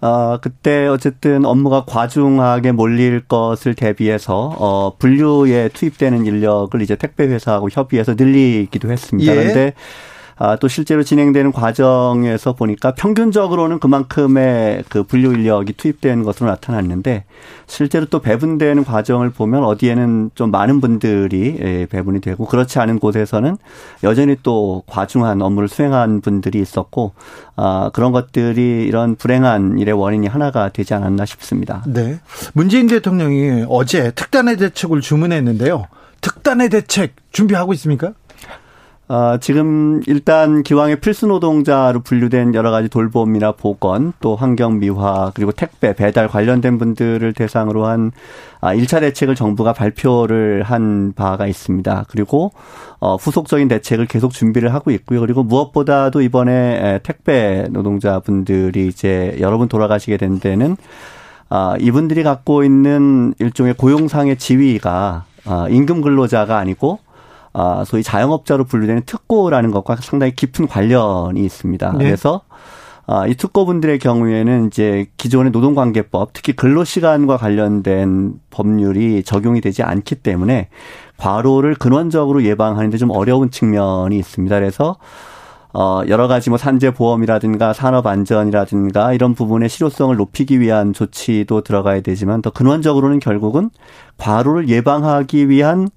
[0.00, 7.68] 어, 그때 어쨌든 업무가 과중하게 몰릴 것을 대비해서 어, 분류에 투입되는 인력을 이제 택배 회사하고
[7.70, 9.32] 협의해서 늘리기도 했습니다.
[9.32, 9.36] 예.
[9.36, 10.17] 그런데 아,
[10.60, 17.24] 또 실제로 진행되는 과정에서 보니까 평균적으로는 그만큼의 그 분류 인력이 투입되는 것으로 나타났는데
[17.66, 23.56] 실제로 또 배분되는 과정을 보면 어디에는 좀 많은 분들이 예, 배분이 되고 그렇지 않은 곳에서는
[24.04, 27.12] 여전히 또 과중한 업무를 수행한 분들이 있었고
[27.56, 31.82] 아, 그런 것들이 이런 불행한 일의 원인이 하나가 되지 않았나 싶습니다.
[31.86, 32.20] 네.
[32.54, 35.86] 문재인 대통령이 어제 특단의 대책을 주문했는데요.
[36.20, 38.12] 특단의 대책 준비하고 있습니까?
[39.10, 45.50] 어, 지금 일단 기왕의 필수 노동자로 분류된 여러 가지 돌봄이나 보건 또 환경 미화 그리고
[45.50, 48.12] 택배 배달 관련된 분들을 대상으로 한
[48.60, 52.04] 아, 1차 대책을 정부가 발표를 한 바가 있습니다.
[52.08, 52.52] 그리고
[53.00, 55.20] 어, 후속적인 대책을 계속 준비를 하고 있고요.
[55.20, 60.76] 그리고 무엇보다도 이번에 택배 노동자분들이 이제 여러 분 돌아가시게 된 데는
[61.48, 66.98] 아, 이분들이 갖고 있는 일종의 고용상의 지위가 아, 임금 근로자가 아니고
[67.52, 71.92] 아, 소위 자영업자로 분류되는 특고라는 것과 상당히 깊은 관련이 있습니다.
[71.92, 72.04] 네.
[72.04, 72.42] 그래서
[73.10, 80.68] 아, 이 특고분들의 경우에는 이제 기존의 노동관계법, 특히 근로시간과 관련된 법률이 적용이 되지 않기 때문에
[81.16, 84.54] 과로를 근원적으로 예방하는데 좀 어려운 측면이 있습니다.
[84.54, 84.96] 그래서
[85.72, 92.00] 어, 여러 가지 뭐 산재 보험이라든가 산업 안전이라든가 이런 부분의 실효성을 높이기 위한 조치도 들어가야
[92.00, 93.70] 되지만 더 근원적으로는 결국은
[94.18, 95.88] 과로를 예방하기 위한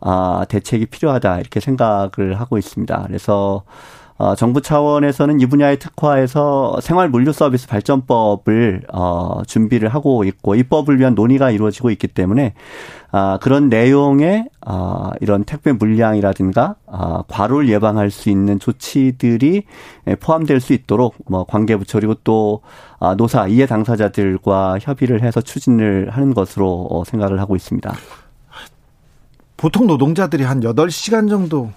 [0.00, 3.04] 아, 대책이 필요하다 이렇게 생각을 하고 있습니다.
[3.06, 3.64] 그래서
[4.18, 10.98] 어, 정부 차원에서는 이 분야에 특화해서 생활 물류 서비스 발전법을 어, 준비를 하고 있고 입법을
[10.98, 12.54] 위한 논의가 이루어지고 있기 때문에
[13.12, 19.62] 아, 그런 내용의 아, 이런 택배 물량이라든가 아, 과로를 예방할 수 있는 조치들이
[20.18, 22.62] 포함될 수 있도록 뭐 관계부처 그리고 또
[22.98, 27.94] 아, 노사 이해 당사자들과 협의를 해서 추진을 하는 것으로 어, 생각을 하고 있습니다.
[29.58, 31.70] 보통 노동자들이 한 8시간 정도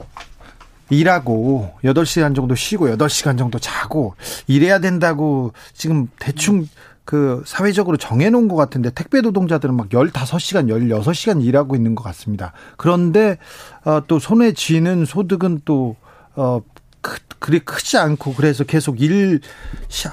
[0.89, 4.15] 일하고 8시간 정도 쉬고 8시간 정도 자고
[4.47, 6.67] 이래야 된다고 지금 대충
[7.03, 12.53] 그 사회적으로 정해놓은 것 같은데 택배 노동자들은 막 15시간, 16시간 일하고 있는 것 같습니다.
[12.77, 13.37] 그런데
[13.83, 15.95] 어, 또 손에 쥐는 소득은 또
[16.35, 16.61] 어,
[17.01, 19.41] 크, 그리 크지 않고 그래서 계속 일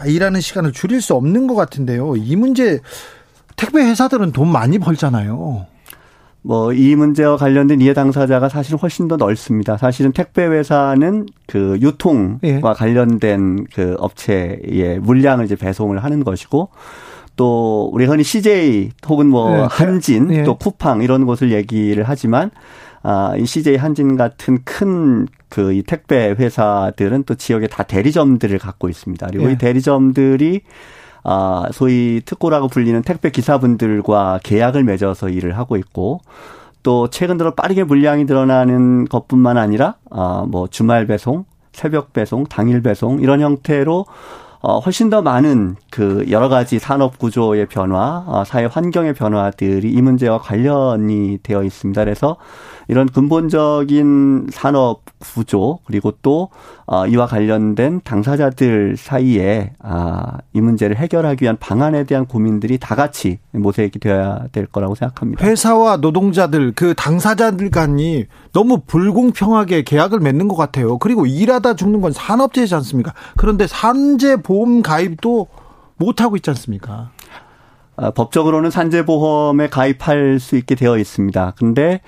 [0.07, 2.17] 일하는 시간을 줄일 수 없는 것 같은데요.
[2.17, 2.81] 이 문제
[3.57, 5.67] 택배 회사들은 돈 많이 벌잖아요.
[6.43, 9.77] 뭐 이 문제와 관련된 이해 당사자가 사실 훨씬 더 넓습니다.
[9.77, 12.61] 사실은 택배 회사는 그 유통과 예.
[12.61, 16.69] 관련된 그 업체의 물량을 이제 배송을 하는 것이고
[17.37, 19.67] 또 우리 흔히 CJ 혹은 뭐 네.
[19.71, 20.43] 한진 네.
[20.45, 22.51] 또 쿠팡 이런 곳을 얘기를 하지만
[23.03, 28.89] 아, 이 CJ 한진 같은 큰 그 이 택배 회사들은 또 지역에 다 대리점들을 갖고
[28.89, 29.27] 있습니다.
[29.29, 29.53] 그리고 네.
[29.53, 30.61] 이 대리점들이
[31.25, 36.21] 아, 소위 특고라고 불리는 택배 기사분들과 계약을 맺어서 일을 하고 있고
[36.83, 42.83] 또 최근 들어 빠르게 물량이 늘어나는 것뿐만 아니라 아, 뭐 주말 배송, 새벽 배송, 당일
[42.83, 44.07] 배송 이런 형태로
[44.61, 50.03] 어, 훨씬 더 많은 그 여러 가지 산업 구조의 변화, 어, 사회 환경의 변화들이 이
[50.03, 52.03] 문제와 관련이 되어 있습니다.
[52.03, 52.37] 그래서
[52.89, 56.49] 이런 근본적인 산업 구조 그리고 또
[56.87, 63.39] 어, 이와 관련된 당사자들 사이에 아, 이 문제를 해결하기 위한 방안에 대한 고민들이 다 같이
[63.53, 65.47] 모색이 되어야 될 거라고 생각합니다.
[65.47, 68.25] 회사와 노동자들 그 당사자들 간이
[68.55, 70.99] 너무 불공평하게 계약을 맺는 것 같아요.
[70.99, 73.13] 그리고 일하다 죽는 건 산업재해지 않습니까?
[73.37, 75.47] 그런데 산재 보험 가입도
[75.99, 77.11] 못 하고 있지 않습니까?
[77.97, 81.55] 아, 법적으로는 산재보험에 가입할 수 있게 되어 있습니다.
[81.59, 82.01] 근데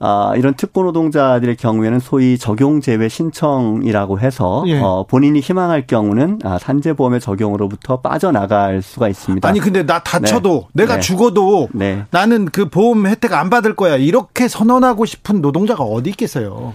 [0.00, 4.80] 아, 이런 특고 노동자들의 경우에는 소위 적용 제외 신청이라고 해서 예.
[4.80, 9.48] 어, 본인이 희망할 경우는 아, 산재보험의 적용으로부터 빠져나갈 수가 있습니다.
[9.48, 10.82] 아니 근데 나 다쳐도 네.
[10.82, 11.00] 내가 네.
[11.00, 12.04] 죽어도 네.
[12.10, 16.72] 나는 그 보험 혜택 안 받을 거야 이렇게 선언하고 싶은 노동자가 어디 있겠어요?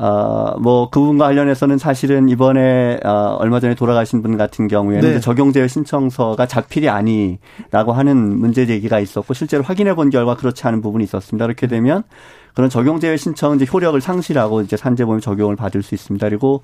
[0.00, 5.20] 어, 뭐, 그분과 관련해서는 사실은 이번에, 어, 얼마 전에 돌아가신 분 같은 경우에는 네.
[5.20, 11.02] 적용제외 신청서가 자필이 아니라고 하는 문제 제기가 있었고, 실제로 확인해 본 결과 그렇지 않은 부분이
[11.02, 11.44] 있었습니다.
[11.44, 12.04] 이렇게 되면
[12.58, 16.28] 그런 적용제외 신청은 이제 효력을 상실하고 이제 산재보험 적용을 받을 수 있습니다.
[16.28, 16.62] 그리고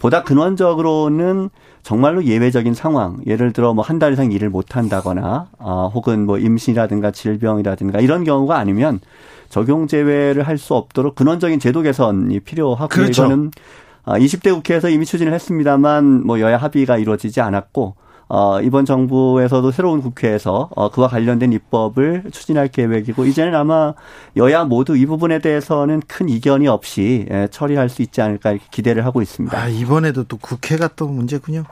[0.00, 1.50] 보다 근원적으로는
[1.84, 6.38] 정말로 예외적인 상황, 예를 들어 뭐 한 달 이상 일을 못 한다거나, 아, 혹은 뭐
[6.38, 8.98] 임신이라든가 질병이라든가 이런 경우가 아니면
[9.48, 13.26] 적용 제외를 할 수 없도록 근원적인 제도 개선이 필요하고 그렇죠.
[13.26, 13.52] 이거는
[14.04, 17.94] 20대 아, 국회에서 이미 추진을 했습니다만 뭐 여야 합의가 이루어지지 않았고
[18.28, 23.94] 어, 이번 정부에서도 새로운 국회에서 어, 그와 관련된 입법을 추진할 계획이고 이제는 아마
[24.36, 29.04] 여야 모두 이 부분에 대해서는 큰 이견이 없이 예, 처리할 수 있지 않을까 이렇게 기대를
[29.04, 29.56] 하고 있습니다.
[29.56, 31.64] 아, 이번에도 또 국회가 또 문제군요.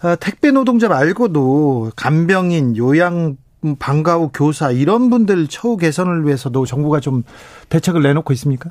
[0.00, 3.36] 아, 택배 노동자 말고도 간병인, 요양
[3.78, 7.24] 방과 후 교사 이런 분들 처우 개선을 위해서도 정부가 좀
[7.68, 8.70] 대책을 내놓고 있습니까?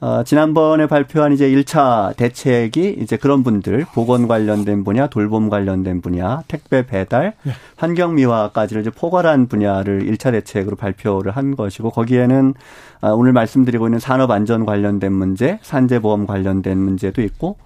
[0.00, 6.42] 어, 지난번에 발표한 이제 1차 대책이 이제 그런 분들, 보건 관련된 분야, 돌봄 관련된 분야,
[6.46, 7.52] 택배 배달, 네.
[7.76, 12.54] 환경 미화까지를 이제 포괄한 분야를 1차 대책으로 발표를 한 것이고, 거기에는
[13.00, 17.56] 어, 오늘 말씀드리고 있는 산업 안전 관련된 문제, 산재보험 관련된 문제도 있고,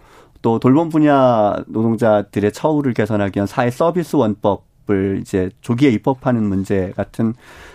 [0.40, 6.92] 또 돌봄 분야 노동자들의 처우를 개선하기 위한 사회 서비스 원법 을 이제 조기에 입법하는 문제
[6.96, 7.34] 같은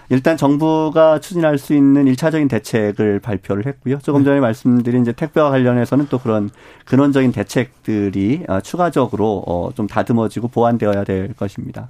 [0.09, 3.99] 일단 정부가 추진할 수 있는 일차적인 대책을 발표를 했고요.
[3.99, 6.49] 조금 전에 말씀드린 이제 택배와 관련해서는 또 그런
[6.85, 11.89] 근원적인 대책들이 어, 추가적으로 어, 좀 다듬어지고 보완되어야 될 것입니다.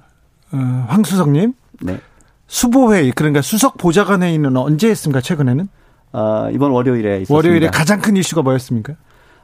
[0.50, 0.56] 어,
[0.88, 1.54] 황수석님.
[1.82, 2.00] 네.
[2.48, 5.20] 수보회의 그러니까 수석 보좌관 회의는 언제 했습니까?
[5.20, 5.68] 최근에는?
[6.12, 7.34] 어, 이번 월요일에 있었습니다.
[7.34, 8.94] 월요일에 가장 큰 이슈가 뭐였습니까?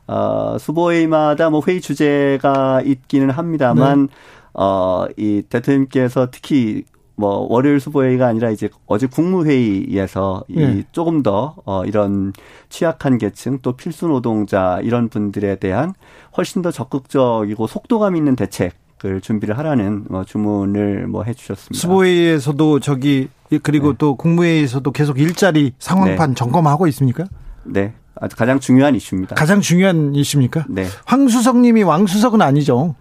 [0.06, 4.14] 어, 수보회의마다 뭐 회의 주제가 있기는 합니다만 네.
[4.54, 6.84] 어, 이 대통령께서 특히
[7.16, 10.84] 뭐 월요일 수보회의가 아니라 이제 어제 국무회의에서 이 네.
[10.92, 12.32] 조금 더 어, 이런
[12.68, 15.94] 취약한 계층 또 필수 노동자 이런 분들에 대한
[16.36, 21.78] 훨씬 더 적극적이고 속도감 있는 대책을 준비를 하라는 뭐 주문을 뭐 해주셨습니다.
[21.78, 23.28] 수보회의에서도 저기
[23.62, 23.96] 그리고 네.
[23.98, 26.34] 또 국무회의에서도 계속 일자리 상황판 네.
[26.34, 27.24] 점검하고 있습니까?
[27.62, 27.94] 네.
[28.16, 29.34] 아주 가장 중요한 이슈입니다.
[29.34, 30.66] 가장 중요한 이슈입니까?
[30.68, 30.86] 네.
[31.04, 32.94] 황수석님이 왕수석은 아니죠.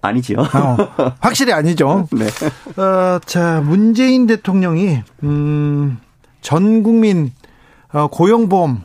[0.00, 0.38] 아니지요.
[0.40, 2.08] 어, 확실히 아니죠.
[2.12, 2.26] 네.
[2.80, 5.98] 어, 자, 문재인 대통령이, 음,
[6.40, 7.32] 전 국민,
[7.92, 8.82] 어, 고용보험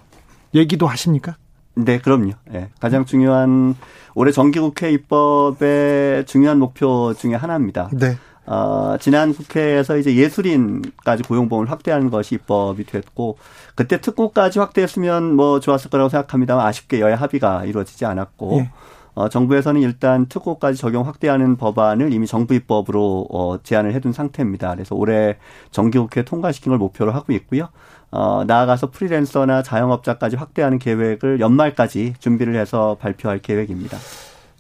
[0.56, 1.36] 얘기도 하십니까?
[1.76, 2.32] 네, 그럼요.
[2.50, 3.76] 네, 가장 중요한
[4.16, 7.90] 올해 정기국회 입법의 중요한 목표 중의 하나입니다.
[7.94, 8.18] 네.
[8.46, 13.38] 어, 지난 국회에서 이제 예술인까지 고용보험을 확대하는 것이 입법이 됐고
[13.74, 18.72] 그때 특고까지 확대했으면 뭐 좋았을 거라고 생각합니다만 아쉽게 여야 합의가 이루어지지 않았고 예.
[19.16, 24.74] 어, 정부에서는 일단 특고까지 적용 확대하는 법안을 이미 정부 입법으로 어, 제안을 해둔 상태입니다.
[24.74, 25.38] 그래서 올해
[25.72, 27.70] 정기국회 통과시킨 걸 목표로 하고 있고요.
[28.12, 33.98] 어, 나아가서 프리랜서나 자영업자까지 확대하는 계획을 연말까지 준비를 해서 발표할 계획입니다.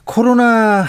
[0.05, 0.85] 코로나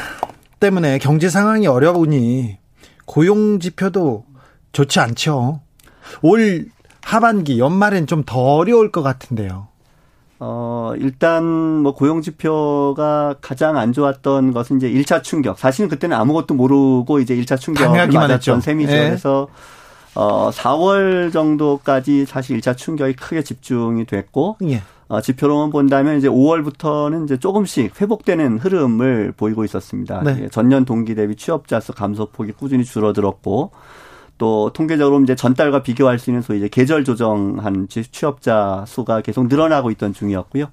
[0.61, 2.59] 때문에 경제 상황이 어려우니
[3.07, 4.25] 고용 지표도
[4.73, 5.61] 좋지 않죠.
[6.23, 6.67] 올
[7.03, 9.69] 하반기 연말엔 좀 더 어려울 것 같은데요.
[10.47, 15.59] 어, 일단 뭐 고용 지표가 가장 안 좋았던 것은 이제 1차 충격.
[15.59, 18.93] 사실은 그때는 아무것도 모르고 이제 1차 충격을 맞았던 셈이죠.
[18.93, 19.09] 네.
[19.09, 19.49] 그래서
[20.15, 24.83] 어, 4월 정도까지 사실 1차 충격이 크게 집중이 됐고 예.
[25.09, 30.23] 어, 지표로만 본다면 이제 5월부터는 이제 조금씩 회복되는 흐름을 보이고 있었습니다.
[30.25, 30.41] 네.
[30.43, 33.71] 예, 전년 동기 대비 취업자 수 감소폭이 꾸준히 줄어들었고
[34.39, 39.91] 또 통계적으로 이제 전달과 비교할 수 있는 소위 이제 계절 조정한 취업자 수가 계속 늘어나고
[39.93, 40.67] 있던 중이었고요.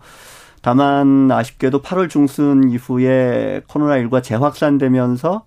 [0.62, 5.44] 다만 아쉽게도 8월 중순 이후에 코로나19가 재확산되면서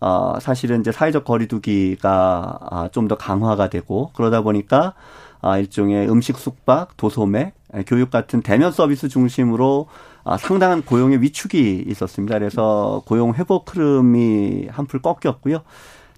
[0.00, 4.94] 어 사실은 이제 사회적 거리두기가 아, 좀 더 강화가 되고 그러다 보니까
[5.42, 7.52] 아 일종의 음식 숙박, 도소매,
[7.86, 9.88] 교육 같은 대면 서비스 중심으로
[10.24, 12.38] 아 상당한 고용의 위축이 있었습니다.
[12.38, 15.62] 그래서 고용 회복 흐름이 한풀 꺾였고요.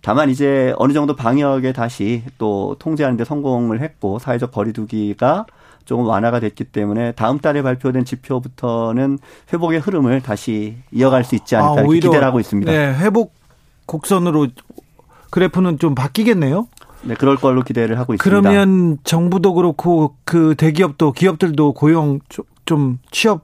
[0.03, 5.47] 다만 이제 어느 정도 방역에 다시 또 통제하는 데 성공을 했고 사회적 거리두기가
[5.85, 9.19] 조금 완화가 됐기 때문에 다음 달에 발표된 지표부터는
[9.53, 12.71] 회복의 흐름을 다시 이어갈 수 있지 않을까 아, 기대를 하고 있습니다.
[12.71, 13.35] 네, 회복
[13.87, 14.49] 곡선으로
[15.31, 16.67] 그래프는 좀 바뀌겠네요.
[17.03, 18.41] 네, 그럴 걸로 기대를 하고 있습니다.
[18.41, 22.21] 그러면 정부도 그렇고 그 대기업도 기업들도 고용
[22.65, 23.43] 좀 취업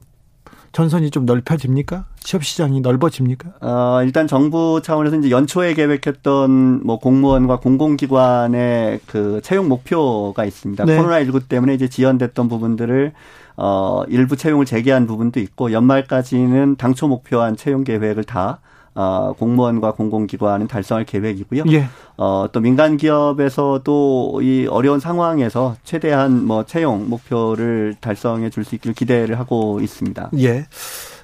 [0.79, 2.05] 전선이 좀 넓혀집니까?
[2.21, 3.55] 취업 시장이 넓어집니까?
[3.63, 10.85] 어, 일단 정부 차원에서 이제 연초에 계획했던 뭐 공무원과 공공기관의 그 채용 목표가 있습니다.
[10.85, 10.97] 네.
[10.97, 13.13] 코로나19 때문에 이제 지연됐던 부분들을
[13.57, 18.61] 어, 일부 채용을 재개한 부분도 있고 연말까지는 당초 목표한 채용 계획을 다
[19.01, 21.63] 어, 공무원과 공공기관은 달성할 계획이고요.
[21.71, 21.87] 예.
[22.17, 28.95] 어, 또 민간 기업에서도 이 어려운 상황에서 최대한 뭐 채용 목표를 달성해 줄 수 있기를
[28.95, 30.31] 기대를 하고 있습니다.
[30.41, 30.67] 예.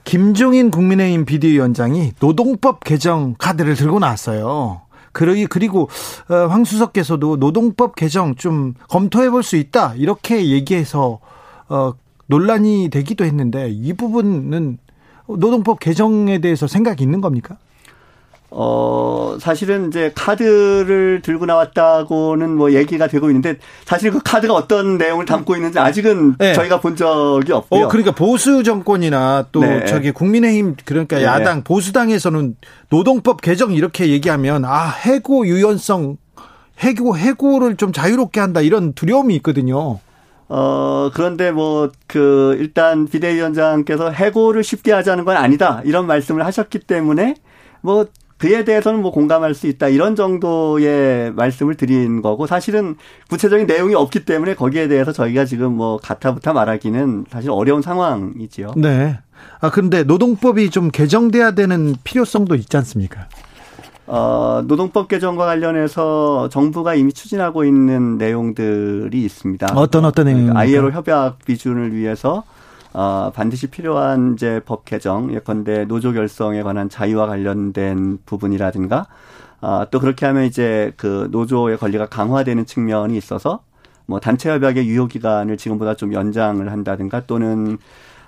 [0.05, 4.83] 김종인 국민의힘 비대위원장이 노동법 개정 카드를 들고 나왔어요.
[5.11, 5.89] 그리고
[6.29, 11.19] 어, 황수석께서도 노동법 개정 좀 검토해 볼 수 있다 이렇게 얘기해서
[11.69, 11.93] 어,
[12.27, 14.79] 논란이 되기도 했는데 이 부분은
[15.27, 17.57] 노동법 개정에 대해서 생각이 있는 겁니까?
[18.51, 25.25] 어, 사실은 이제 카드를 들고 나왔다고는 뭐 얘기가 되고 있는데 사실 그 카드가 어떤 내용을
[25.25, 26.53] 담고 있는지 아직은 네.
[26.53, 27.85] 저희가 본 적이 없고요.
[27.85, 29.85] 어, 그러니까 보수 정권이나 또 네.
[29.87, 31.25] 저기 국민의힘 그러니까 네.
[31.25, 32.57] 야당 보수당에서는
[32.91, 36.17] 노동법 개정 이렇게 얘기하면 아, 해고 유연성
[36.81, 39.99] 해고 해고를 좀 자유롭게 한다 이런 두려움이 있거든요.
[40.49, 45.81] 어, 그런데 뭐, 그, 일단 비대위원장께서 해고를 쉽게 하자는 건 아니다.
[45.85, 47.35] 이런 말씀을 하셨기 때문에
[47.81, 48.07] 뭐,
[48.39, 49.89] 그에 대해서는 뭐 공감할 수 있다.
[49.89, 52.97] 이런 정도의 말씀을 드린 거고 사실은
[53.31, 58.73] 구체적인 내용이 없기 때문에 거기에 대해서 저희가 지금 뭐 가타부타 말하기는 사실 어려운 상황이지요.
[58.77, 59.19] 네.
[59.61, 63.29] 아, 근데 노동법이 좀 개정돼야 되는 필요성도 있지 않습니까?
[64.07, 69.69] 어, 노동법 개정과 관련해서 정부가 이미 추진하고 있는 내용들이 있습니다.
[69.75, 70.59] 어떤 어떤 내용입니까?
[70.59, 72.45] ILO 협약 비준을 위해서
[72.95, 79.07] 어, 반드시 필요한 이제 법 개정, 예컨대 노조 결성에 관한 자유와 관련된 부분이라든가,
[79.61, 83.65] 어, 또 그렇게 하면 이제 그 노조의 권리가 강화되는 측면이 있어서
[84.07, 87.79] 뭐 단체 협약의 유효 기간을 지금보다 좀 연장을 한다든가 또는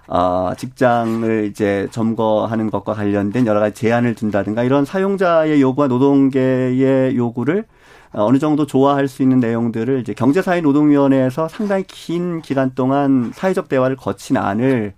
[0.09, 7.67] 어, 직장을 이제 점거하는 것과 관련된 여러 가지 제한을 둔다든가 이런 사용자의 요구와 노동계의 요구를
[8.13, 14.37] 어느 정도 좋아할 수 있는 내용들을 이제 경제사회노동위원회에서 상당히 긴 기간 동안 사회적 대화를 거친
[14.37, 14.95] 안을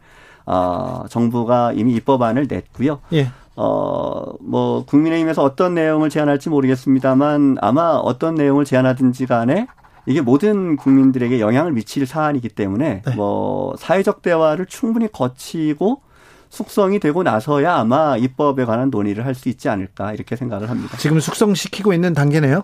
[0.46, 3.00] 어, 정부가 이미 입법안을 냈고요.
[3.12, 3.28] 예.
[3.56, 9.66] 어, 뭐, 국민의힘에서 어떤 내용을 제안할지 모르겠습니다만 아마 어떤 내용을 제안하든지 간에
[10.06, 13.14] 이게 모든 국민들에게 영향을 미칠 사안이기 때문에 네.
[13.14, 16.00] 뭐 사회적 대화를 충분히 거치고
[16.48, 20.96] 숙성이 되고 나서야 아마 입법에 관한 논의를 할 수 있지 않을까 이렇게 생각을 합니다.
[20.96, 22.62] 지금 숙성시키고 있는 단계네요.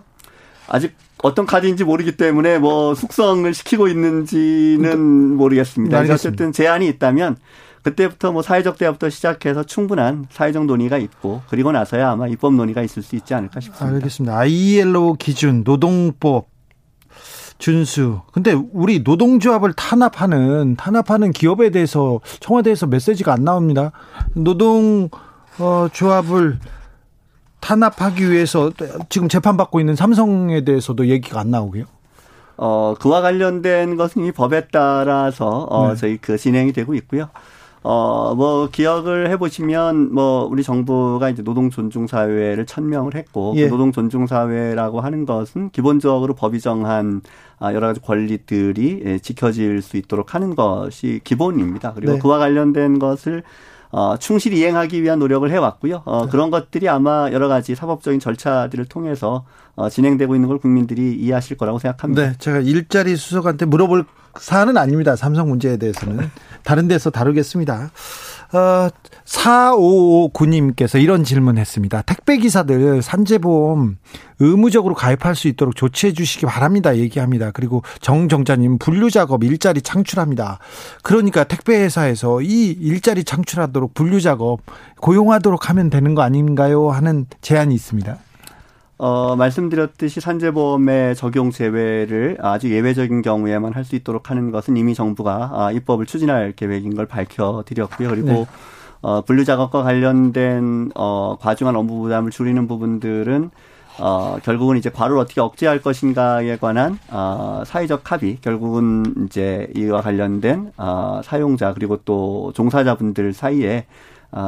[0.67, 6.03] 아직 어떤 카드인지 모르기 때문에 뭐 숙성을 시키고 있는지는 모르겠습니다.
[6.03, 7.37] 네, 어쨌든 제안이 있다면
[7.83, 13.03] 그때부터 뭐 사회적 대화부터 시작해서 충분한 사회적 논의가 있고 그리고 나서야 아마 입법 논의가 있을
[13.03, 13.95] 수 있지 않을까 싶습니다.
[13.95, 14.37] 알겠습니다.
[14.37, 16.47] ILO 기준 노동법
[17.57, 18.21] 준수.
[18.33, 23.91] 근데 우리 노동조합을 탄압하는 탄압하는 기업에 대해서 청와대에서 메시지가 안 나옵니다.
[24.33, 25.09] 노동
[25.59, 26.59] 어, 조합을
[27.65, 28.71] 탄압하기 위해서
[29.09, 31.85] 지금 재판받고 있는 삼성에 대해서도 얘기가 안 나오고요.
[32.57, 35.95] 어, 그와 관련된 것은 이 법에 따라서 어, 네.
[35.95, 37.29] 저희 그 진행이 되고 있고요.
[37.87, 43.65] 어, 뭐, 기억을 해보시면, 뭐, 우리 정부가 이제 노동 존중 사회를 천명을 했고, 그 예.
[43.65, 47.21] 그 노동 존중 사회라고 하는 것은 기본적으로 법이 정한
[47.59, 51.93] 아, 여러 가지 권리들이 예, 지켜질 수 있도록 하는 것이 기본입니다.
[51.93, 52.19] 그리고 네.
[52.19, 53.43] 그와 관련된 것을
[53.97, 56.01] 어, 충실히 이행하기 위한 노력을 해왔고요.
[56.03, 56.29] 어, 네.
[56.29, 61.79] 그런 것들이 아마 여러 가지 사법적인 절차들을 통해서 어, 진행되고 있는 걸 국민들이 이해하실 거라고
[61.79, 62.21] 생각합니다.
[62.21, 64.03] 네, 제가 일자리 수석한테 물어볼
[64.39, 65.15] 사안은 아닙니다.
[65.15, 66.29] 삼성 문제에 대해서는
[66.63, 67.91] 다른 데서 다루겠습니다.
[68.53, 68.89] 어,
[69.25, 72.01] 4559님께서 이런 질문 했습니다.
[72.03, 73.97] 택배기사들 산재보험
[74.39, 76.95] 의무적으로 가입할 수 있도록 조치해 주시기 바랍니다.
[76.95, 77.51] 얘기합니다.
[77.51, 80.59] 그리고 정정자님 분류작업 일자리 창출합니다.
[81.03, 84.61] 그러니까 택배회사에서 이 일자리 창출하도록 분류작업
[85.01, 86.89] 고용하도록 하면 되는 거 아닌가요?
[86.89, 88.17] 하는 제안이 있습니다.
[88.97, 95.51] 어, 말씀드렸듯이 산재보험의 적용 제외를 아주 예외적인 경우에만 할 수 있도록 하는 것은 이미 정부가
[95.53, 98.09] 아, 입법을 추진할 계획인 걸 밝혀드렸고요.
[98.09, 98.45] 그리고 네.
[99.01, 103.51] 어, 분류 작업과 관련된 어, 과중한 업무 부담을 줄이는 부분들은
[103.99, 110.71] 어, 결국은 이제 과로를 어떻게 억제할 것인가에 관한 어, 사회적 합의, 결국은 이제 이와 관련된
[110.77, 113.85] 어, 사용자 그리고 또 종사자분들 사이에 아,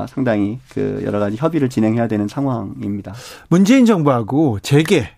[0.09, 3.13] 상당히 그 여러 가지 협의를 진행해야 되는 상황입니다.
[3.49, 5.09] 문재인 정부하고 재계,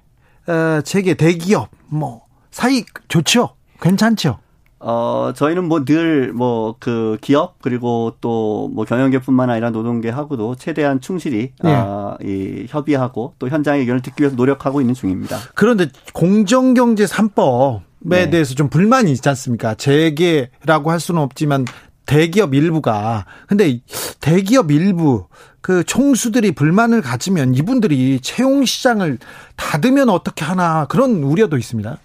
[0.47, 3.49] 어, 재계 대기업 뭐 사이 좋죠,
[3.81, 4.39] 괜찮죠.
[4.81, 11.51] 어, 저희는 뭐 늘 뭐 그 기업 그리고 또 뭐 경영계뿐만 아니라 노동계하고도 최대한 충실히
[11.61, 11.73] 네.
[11.75, 15.37] 아, 이 협의하고 또 현장의 의견을 듣기 위해서 노력하고 있는 중입니다.
[15.55, 18.29] 그런데 공정경제 3법에 네.
[18.29, 19.75] 대해서 좀 불만이 있지 않습니까?
[19.75, 21.65] 재계라고 할 수는 없지만
[22.09, 23.81] 대기업 일부가 근데
[24.19, 25.27] 대기업 일부
[25.61, 29.19] 그 총수들이 불만을 가지면 이분들이 채용 시장을
[29.55, 31.99] 닫으면 어떻게 하나 그런 우려도 있습니다.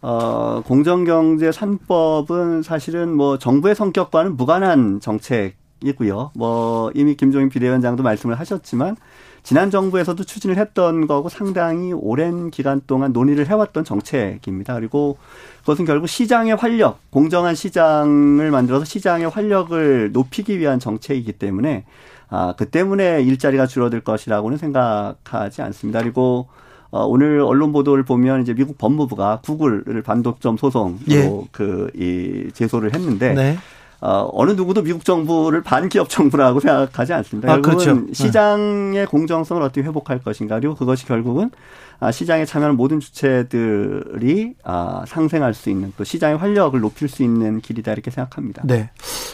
[0.00, 6.30] 어, 공정경제 3법은 사실은 뭐 정부의 성격과는 무관한 정책이고요.
[6.34, 8.96] 뭐 이미 김종인 비대위원장도 말씀을 하셨지만
[9.42, 14.74] 지난 정부에서도 추진을 했던 거고 상당히 오랜 기간 동안 논의를 해왔던 정책입니다.
[14.74, 15.18] 그리고
[15.60, 21.84] 그것은 결국 시장의 활력, 공정한 시장을 만들어서 시장의 활력을 높이기 위한 정책이기 때문에
[22.28, 26.00] 아, 그 때문에 일자리가 줄어들 것이라고는 생각하지 않습니다.
[26.00, 26.48] 그리고
[26.90, 31.48] 어, 오늘 언론 보도를 보면 이제 미국 법무부가 구글을 반독점 소송으로 예.
[31.50, 33.56] 그이 제소를 했는데 네.
[34.04, 37.52] 어, 어느 누구도 미국 정부를 반기업 정부라고 생각하지 않습니다.
[37.52, 37.94] 아, 그렇죠.
[37.94, 38.12] 네.
[38.12, 41.52] 시장의 공정성을 어떻게 회복할 것인가 그리고 그것이 결국은
[42.00, 47.60] 아, 시장에 참여하는 모든 주체들이 아, 상생할 수 있는 또 시장의 활력을 높일 수 있는
[47.60, 48.62] 길이다 이렇게 생각합니다.
[48.64, 48.90] 네.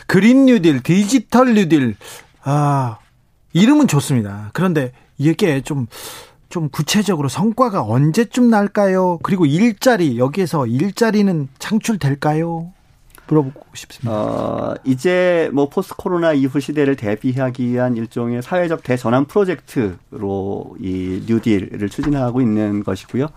[0.07, 1.97] 그린 뉴딜, 디지털 뉴딜,
[2.43, 2.99] 아,
[3.55, 4.51] 이름은 좋습니다.
[4.53, 5.87] 그런데 이게 좀,
[6.51, 9.21] 좀 구체적으로 성과가 언제쯤 날까요?
[9.23, 12.73] 그리고 일자리, 여기에서 일자리는 창출될까요?
[13.29, 14.13] 물어보고 싶습니다.
[14.13, 21.89] 어, 이제 뭐 포스트 코로나 이후 시대를 대비하기 위한 일종의 사회적 대전환 프로젝트로 이 뉴딜을
[21.89, 23.29] 추진하고 있는 것이고요.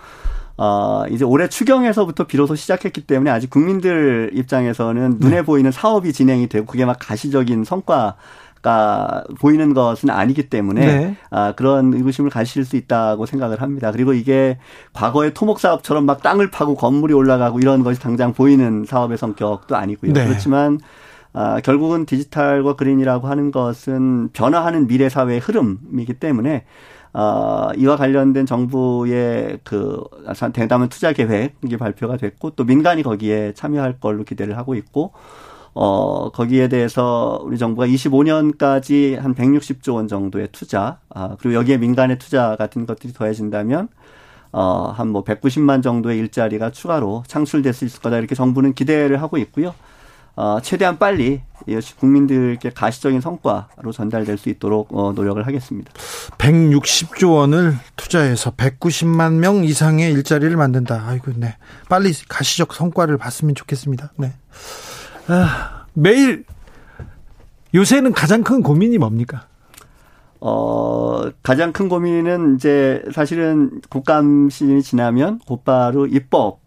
[0.57, 5.41] 어, 이제 올해 추경에서부터 비로소 시작했기 때문에 아직 국민들 입장에서는 눈에 네.
[5.41, 8.15] 보이는 사업이 진행이 되고 그게 막 가시적인 성과
[8.61, 11.15] 가 보이는 것은 아니기 때문에 네.
[11.31, 13.91] 아, 그런 의구심을 가실 수 있다고 생각을 합니다.
[13.91, 14.59] 그리고 이게
[14.93, 20.13] 과거의 토목 사업처럼 막 땅을 파고 건물이 올라가고 이런 것이 당장 보이는 사업의 성격도 아니고요.
[20.13, 20.27] 네.
[20.27, 20.79] 그렇지만
[21.33, 26.65] 아, 결국은 디지털과 그린이라고 하는 것은 변화하는 미래 사회의 흐름이기 때문에
[27.13, 30.03] 어, 이와 관련된 정부의 그
[30.53, 35.11] 대담한 투자 계획이 발표가 됐고 또 민간이 거기에 참여할 걸로 기대를 하고 있고
[35.73, 42.19] 어, 거기에 대해서 우리 정부가 25년까지 한 160조 원 정도의 투자, 아, 그리고 여기에 민간의
[42.19, 43.87] 투자 같은 것들이 더해진다면,
[44.51, 48.17] 어, 한 뭐 190만 정도의 일자리가 추가로 창출될 수 있을 거다.
[48.17, 49.73] 이렇게 정부는 기대를 하고 있고요.
[50.35, 51.41] 어, 최대한 빨리
[51.99, 55.91] 국민들께 가시적인 성과로 전달될 수 있도록 어, 노력을 하겠습니다.
[56.37, 61.03] 160조 원을 투자해서 190만 명 이상의 일자리를 만든다.
[61.07, 61.55] 아이고, 네.
[61.89, 64.13] 빨리 가시적 성과를 봤으면 좋겠습니다.
[64.17, 64.33] 네.
[65.27, 66.45] 아, 매일
[67.73, 69.47] 요새는 가장 큰 고민이 뭡니까?
[70.39, 76.59] 어, 가장 큰 고민은 이제 사실은 국감 시즌이 지나면 곧바로 입법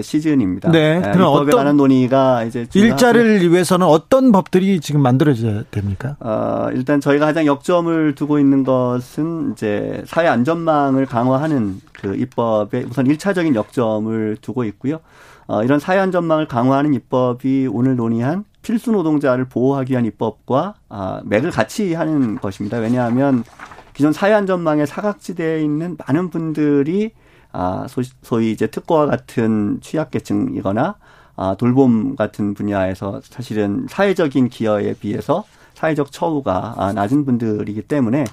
[0.00, 0.70] 시즌입니다.
[0.70, 1.00] 네.
[1.00, 6.16] 네, 그럼 입법에 어떤 관한 논의가 이제 일자를 위해서는 어떤 법들이 지금 만들어져야 됩니까?
[6.20, 13.06] 어, 일단 저희가 가장 역점을 두고 있는 것은 이제 사회 안전망을 강화하는 그 입법에 우선
[13.06, 15.00] 1차적인 역점을 두고 있고요.
[15.46, 21.20] 어, 이런 사회 안 전망을 강화하는 입법이 오늘 논의한 필수 노동자를 보호하기 위한 입법과 아,
[21.24, 22.78] 맥을 같이 하는 것입니다.
[22.78, 23.44] 왜냐하면
[23.92, 27.12] 기존 사회 안 전망의 사각지대에 있는 많은 분들이
[27.52, 27.86] 아,
[28.22, 30.96] 소위 이제 특고와 같은 취약계층이거나
[31.36, 38.24] 아, 돌봄 같은 분야에서 사실은 사회적인 기여에 비해서 사회적 처우가 아, 낮은 분들이기 때문에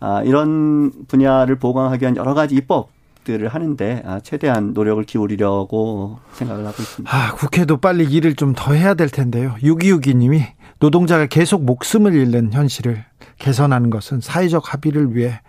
[0.00, 2.90] 아, 이런 분야를 보강하기 위한 여러 가지 입법
[3.24, 7.14] 들을 하는데 아, 최대한 노력을 기울이려고 생각을 하고 있습니다.
[7.16, 9.54] 아, 국회도 빨리 일을 좀 더 해야 될 텐데요.
[9.62, 10.44] 6262님이
[10.78, 13.04] 노동자가 계속 목숨을 잃는 현실을
[13.38, 15.40] 개선하는 것은 사회적 합의를 위해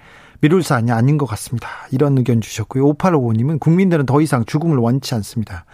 [0.42, 1.68] 미룰 사안이 아닌 것 같습니다.
[1.92, 2.94] 이런 의견 주셨고요.
[2.96, 5.66] 5855님은 국민들은 더 이상 죽음을 원치 않습니다.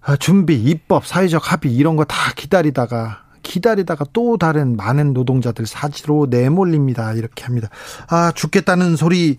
[0.00, 6.26] 아, 준비, 입법, 사회적 합의 이런 거 다 기다리다가 기다리다가 또 다른 많은 노동자들 사지로
[6.30, 7.12] 내몰립니다.
[7.14, 7.68] 이렇게 합니다.
[8.08, 9.38] 아, 죽겠다는 소리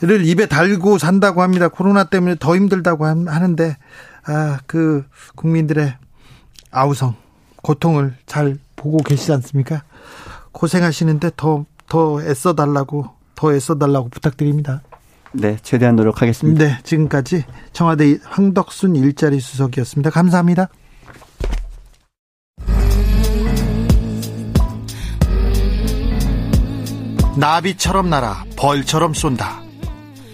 [0.00, 1.68] 를 입에 달고 산다고 합니다.
[1.68, 3.76] 코로나 때문에 더 힘들다고 하는데,
[4.26, 5.94] 아, 그 국민들의
[6.70, 7.16] 아우성,
[7.62, 9.82] 고통을 잘 보고 계시지 않습니까?
[10.52, 14.82] 고생하시는데 더, 더 애써 달라고 더 애써 달라고 부탁드립니다.
[15.32, 16.64] 네, 최대한 노력하겠습니다.
[16.64, 20.10] 네, 지금까지 청와대 황덕순 일자리 수석이었습니다.
[20.10, 20.68] 감사합니다.
[27.36, 29.67] 나비처럼 날아 벌처럼 쏜다.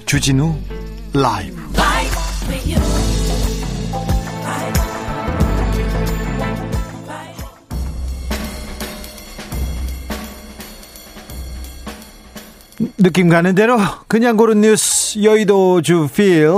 [0.06, 0.54] 주진우
[1.12, 1.64] 라이브.
[12.98, 13.78] 느낌 가는 대로
[14.08, 16.48] 그냥 고른 뉴스 여의도 주필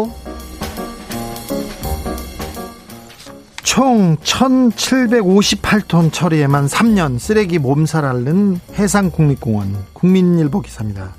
[3.63, 11.15] 총 1758톤 처리에만 3년 쓰레기 몸살 앓는 해상국립공원 국민일보 기사입니다.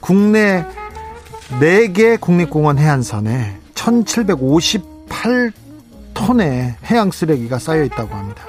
[0.00, 0.64] 국내
[1.48, 8.44] 4개 국립공원 해안선에 1758톤의 해양 쓰레기가 쌓여 있다고 합니다.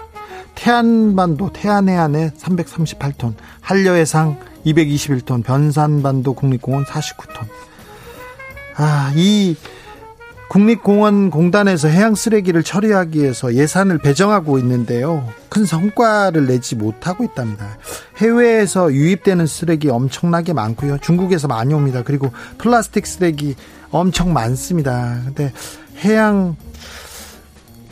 [0.56, 7.47] 태안반도 태안해안에 338톤, 한려해상 221톤, 변산반도 국립공원 49톤.
[8.76, 9.56] 아, 이
[10.50, 15.30] 국립공원 공단에서 해양 쓰레기를 처리하기 위해서 예산을 배정하고 있는데요.
[15.47, 17.78] 큰 성과를 내지 못하고 있답니다.
[18.18, 20.97] 해외에서 유입되는 쓰레기 엄청나게 많고요.
[21.00, 22.02] 중국에서 많이 옵니다.
[22.04, 23.56] 그리고 플라스틱 쓰레기
[23.91, 25.22] 엄청 많습니다.
[25.26, 25.54] 근데
[26.04, 26.56] 해양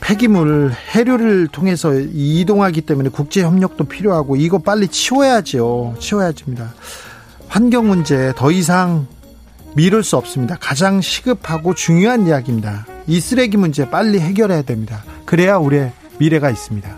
[0.01, 5.95] 폐기물 해류를 통해서 이동하기 때문에 국제 협력도 필요하고 이거 빨리 치워야죠.
[5.99, 6.74] 치워야 됩니다.
[7.47, 9.08] 환경 문제 더 이상
[9.78, 10.57] 미룰 수 없습니다.
[10.59, 12.88] 가장 시급하고 중요한 이야기입니다.
[13.05, 15.03] 이 쓰레기 문제 빨리 해결해야 됩니다.
[15.23, 16.97] 그래야 우리의 미래가 있습니다.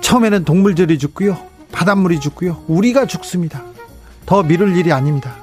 [0.00, 1.36] 처음에는 동물들이 죽고요.
[1.72, 2.64] 바닷물이 죽고요.
[2.66, 3.62] 우리가 죽습니다.
[4.24, 5.36] 더 미룰 일이 아닙니다.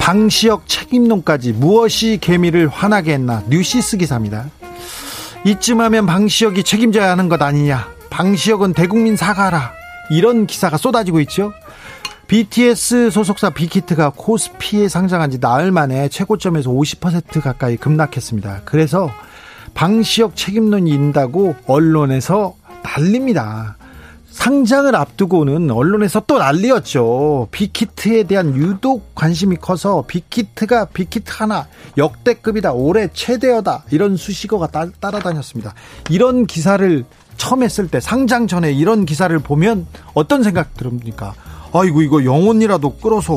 [0.00, 4.46] 방시혁 책임론까지 무엇이 개미를 화나게 했나 뉴시스 기사입니다.
[5.46, 7.88] 이쯤 하면 방시혁이 책임져야 하는 것 아니냐.
[8.10, 9.74] 방시혁은 대국민 사과하라.
[10.10, 11.52] 이런 기사가 쏟아지고 있죠.
[12.28, 18.62] BTS 소속사 빅히트가 코스피에 상장한 지 나흘 만에 최고점에서 50% 가까이 급락했습니다.
[18.66, 19.10] 그래서
[19.72, 23.78] 방시혁 책임론이 있다고 언론에서 난립니다.
[24.30, 27.48] 상장을 앞두고는 언론에서 또 난리였죠.
[27.50, 31.66] 빅히트에 대한 유독 관심이 커서 빅히트가 빅히트 하나
[31.96, 32.72] 역대급이다.
[32.72, 33.84] 올해 최대어다.
[33.90, 35.72] 이런 수식어가 따, 따라다녔습니다.
[36.10, 37.04] 이런 기사를
[37.38, 41.34] 처음 했을 때 상장 전에 이런 기사를 보면 어떤 생각 들습니까?
[41.72, 43.36] 아이고 이거 영혼이라도 끌어서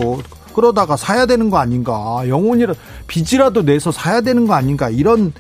[0.54, 2.24] 끌어다가 사야 되는 거 아닌가?
[2.28, 2.74] 영혼이라
[3.08, 4.90] 빚이라도 내서 사야 되는 거 아닌가?
[4.90, 5.34] 이런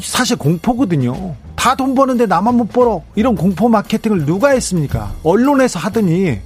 [0.00, 1.34] 사실 공포거든요.
[1.54, 3.02] 다 돈 버는데 나만 못 벌어.
[3.14, 5.12] 이런 공포 마케팅을 누가 했습니까?
[5.22, 6.40] 언론에서 하더니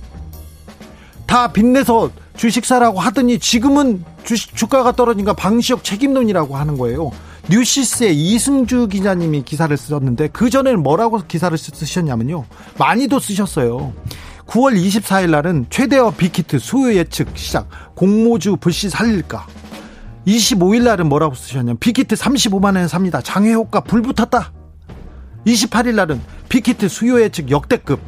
[1.27, 7.11] 다 빚내서 주식 사라고 하더니 지금은 주식 주가가 떨어지니까 방시혁 책임론이라고 하는 거예요.
[7.49, 12.45] 뉴시스의 이승주 기자님이 기사를 쓰셨는데 그 전에는 뭐라고 기사를 쓰셨냐면요.
[12.79, 13.95] 많이도 쓰셨어요.
[14.47, 17.69] 9월 24일 날은 최대어 빅히트 수요 예측 시작.
[17.95, 19.47] 공모주 불씨 살릴까?
[20.27, 23.21] 25일 날은 뭐라고 쓰셨냐면 빅히트 35만 원에 삽니다.
[23.21, 24.53] 장외호가 불 붙었다.
[25.47, 28.01] 28일 날은 빅히트 수요 예측 역대급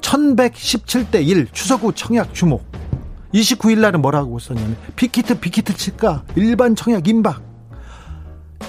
[0.00, 2.70] 1117대 1 추석 후 청약 주목.
[3.34, 7.49] 29일 날은 뭐라고 썼냐면 빅히트 big hit 칠까 일반 청약 임박.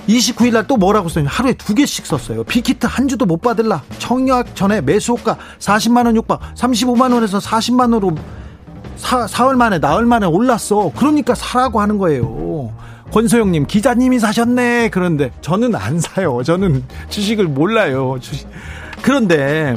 [0.07, 2.43] 29일 날 또 뭐라고 썼냐 하루에 두 개씩 썼어요.
[2.43, 3.83] 빅히트 한 주도 못 받을라.
[3.99, 8.15] 청약 전에 매수호가 40만 원 육박 35만 원에서 40만 원으로
[8.97, 10.91] 사, 사흘 만에 나흘 만에 올랐어.
[10.95, 12.73] 그러니까 사라고 하는 거예요.
[13.11, 14.89] 권소영님 기자님이 사셨네.
[14.89, 16.41] 그런데 저는 안 사요.
[16.43, 18.17] 저는 주식을 몰라요.
[18.21, 18.47] 주식.
[19.01, 19.75] 그런데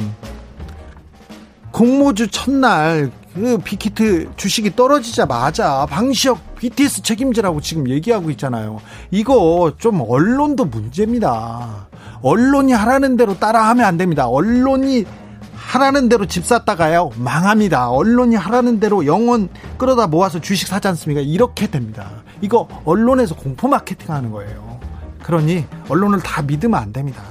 [1.71, 8.79] 공모주 첫날 그 빅히트 주식이 떨어지자마자 방시혁 BTS 책임지라고 지금 얘기하고 있잖아요.
[9.11, 11.87] 이거 좀 언론도 문제입니다.
[12.21, 14.27] 언론이 하라는 대로 따라하면 안 됩니다.
[14.27, 15.05] 언론이
[15.53, 17.89] 하라는 대로 집 샀다가요 망합니다.
[17.89, 21.19] 언론이 하라는 대로 영원 끌어다 모아서 주식 사지 않습니까?
[21.19, 22.09] 이렇게 됩니다.
[22.39, 24.79] 이거 언론에서 공포 마케팅 하는 거예요.
[25.23, 27.21] 그러니 언론을 다 믿으면 안 됩니다.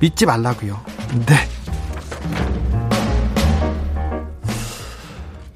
[0.00, 0.80] 믿지 말라고요.
[1.26, 1.63] 네.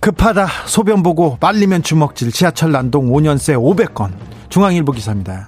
[0.08, 4.10] 급하다 소변 보고 빨리면 주먹질 지하철 난동 5년새 500건
[4.48, 5.46] 중앙일보 기사입니다.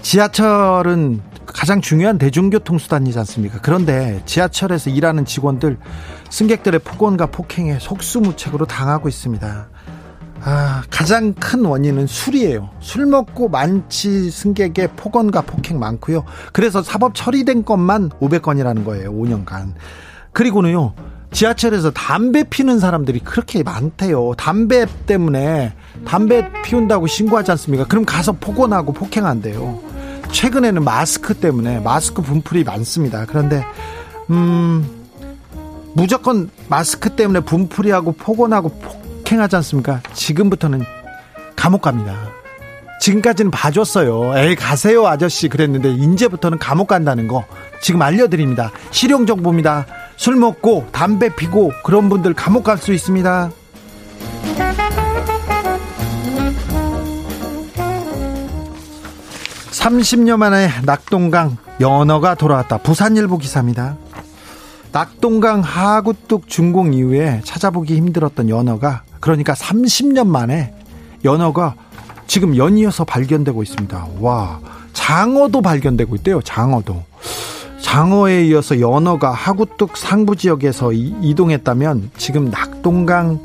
[0.00, 3.58] 지하철은 가장 중요한 대중교통 수단이지 않습니까?
[3.62, 5.78] 그런데 지하철에서 일하는 직원들
[6.30, 9.68] 승객들의 폭언과 폭행에 속수무책으로 당하고 있습니다.
[10.44, 12.70] 아, 가장 큰 원인은 술이에요.
[12.78, 16.24] 술 먹고 만취 승객의 폭언과 폭행 많고요.
[16.52, 19.12] 그래서 사법 처리된 것만 500건이라는 거예요.
[19.12, 19.72] 5년간.
[20.32, 20.94] 그리고는요.
[21.32, 24.34] 지하철에서 담배 피는 사람들이 그렇게 많대요.
[24.36, 25.74] 담배 때문에
[26.06, 27.86] 담배 피운다고 신고하지 않습니까?
[27.86, 29.80] 그럼 가서 폭언하고 폭행한대요.
[30.32, 33.26] 최근에는 마스크 때문에 마스크 분풀이 많습니다.
[33.26, 33.64] 그런데
[34.30, 34.88] 음
[35.94, 40.00] 무조건 마스크 때문에 분풀이하고 폭언하고 폭행하지 않습니까?
[40.12, 40.82] 지금부터는
[41.54, 42.14] 감옥 갑니다.
[43.00, 44.36] 지금까지는 봐줬어요.
[44.38, 47.44] 에이 가세요 아저씨 그랬는데 이제부터는 감옥 간다는 거
[47.80, 48.72] 지금 알려드립니다.
[48.90, 49.86] 실용 정보입니다.
[50.16, 53.50] 술 먹고 담배 피고 그런 분들 감옥 갈 수 있습니다.
[59.70, 62.78] 30년 만에 낙동강 연어가 돌아왔다.
[62.78, 63.96] 부산일보 기사입니다.
[64.92, 70.72] 낙동강 하구뚝 준공 이후에 찾아보기 힘들었던 연어가 그러니까 30년 만에
[71.24, 71.74] 연어가
[72.26, 74.08] 지금 연이어서 발견되고 있습니다.
[74.20, 74.60] 와,
[74.94, 76.40] 장어도 발견되고 있대요.
[76.42, 77.04] 장어도.
[77.80, 83.40] 장어에 이어서 연어가 하구뚝 상부 지역에서 이동했다면 지금 낙동강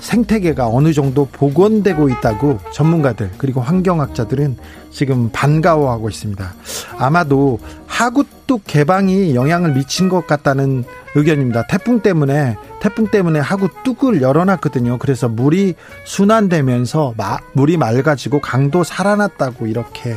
[0.00, 4.56] 생태계가 어느 정도 복원되고 있다고 전문가들 그리고 환경학자들은
[4.90, 6.54] 지금 반가워하고 있습니다.
[6.98, 10.84] 아마도 하구뚝 개방이 영향을 미친 것 같다는
[11.14, 11.66] 의견입니다.
[11.66, 14.98] 태풍 때문에 태풍 때문에 하구뚝을 열어놨거든요.
[14.98, 20.16] 그래서 물이 순환되면서 마, 물이 맑아지고 강도 살아났다고 이렇게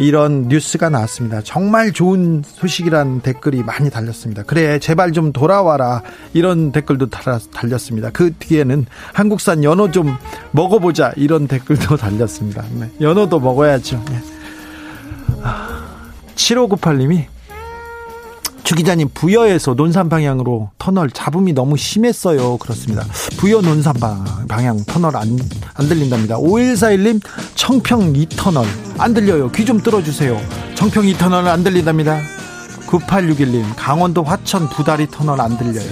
[0.00, 1.42] 이런 뉴스가 나왔습니다.
[1.42, 4.42] 정말 좋은 소식이라는 댓글이 많이 달렸습니다.
[4.44, 6.02] 그래, 제발 좀 돌아와라.
[6.32, 8.08] 이런 댓글도 달렸습니다.
[8.10, 10.16] 그 뒤에는 한국산 연어 좀
[10.52, 11.12] 먹어보자.
[11.16, 12.64] 이런 댓글도 달렸습니다.
[12.78, 14.02] 네, 연어도 먹어야죠.
[14.10, 14.20] 네.
[16.34, 17.26] 7598님이
[18.70, 22.56] 주 기자님 부여에서 논산 방향으로 터널 잡음이 너무 심했어요.
[22.58, 23.04] 그렇습니다.
[23.36, 23.94] 부여 논산
[24.46, 25.36] 방향 터널 안,
[25.74, 26.36] 안 들린답니다.
[26.38, 27.20] 5141님
[27.56, 28.64] 청평 2터널
[28.96, 29.50] 안 들려요.
[29.50, 30.40] 귀 좀 뚫어주세요.
[30.76, 32.20] 청평 2터널 안 들린답니다.
[32.86, 35.90] 9861님 강원도 화천 두다리 터널 안 들려요.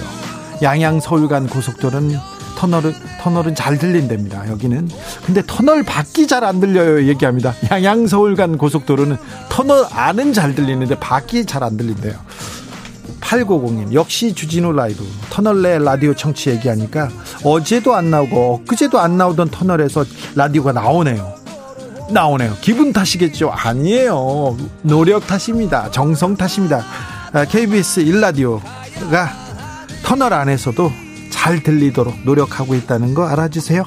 [0.61, 2.17] 양양 서울 간 고속도로는
[2.55, 4.47] 터널은 터널은 잘 들린답니다.
[4.51, 4.87] 여기는
[5.25, 7.05] 근데 터널 밖이 잘 안 들려요.
[7.09, 7.53] 얘기합니다.
[7.71, 9.17] 양양 서울 간 고속도로는
[9.49, 12.13] 터널 안은 잘 들리는데 밖이 잘 안 들린대요.
[13.21, 15.05] 8990님 역시 주진우 라이브.
[15.29, 17.09] 터널 내 라디오 청취 얘기하니까
[17.43, 20.05] 어제도 안 나오고 엊그제도 안 나오던 터널에서
[20.35, 21.35] 라디오가 나오네요.
[22.11, 22.55] 나오네요.
[22.61, 23.51] 기분 탓이겠죠?
[23.51, 24.57] 아니에요.
[24.81, 25.91] 노력 탓입니다.
[25.91, 26.83] 정성 탓입니다.
[27.49, 29.29] KBS 아, 1라디오가
[30.03, 30.91] 터널 안에서도
[31.29, 33.85] 잘 들리도록 노력하고 있다는 거 알아주세요.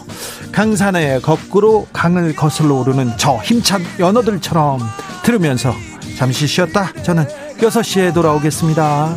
[0.53, 4.79] 강산에 거꾸로 강을 거슬러 오르는 저 힘찬 연어들처럼
[5.25, 5.75] 들으면서
[6.17, 6.93] 잠시 쉬었다.
[7.03, 7.27] 저는
[7.59, 9.15] 6시에 돌아오겠습니다.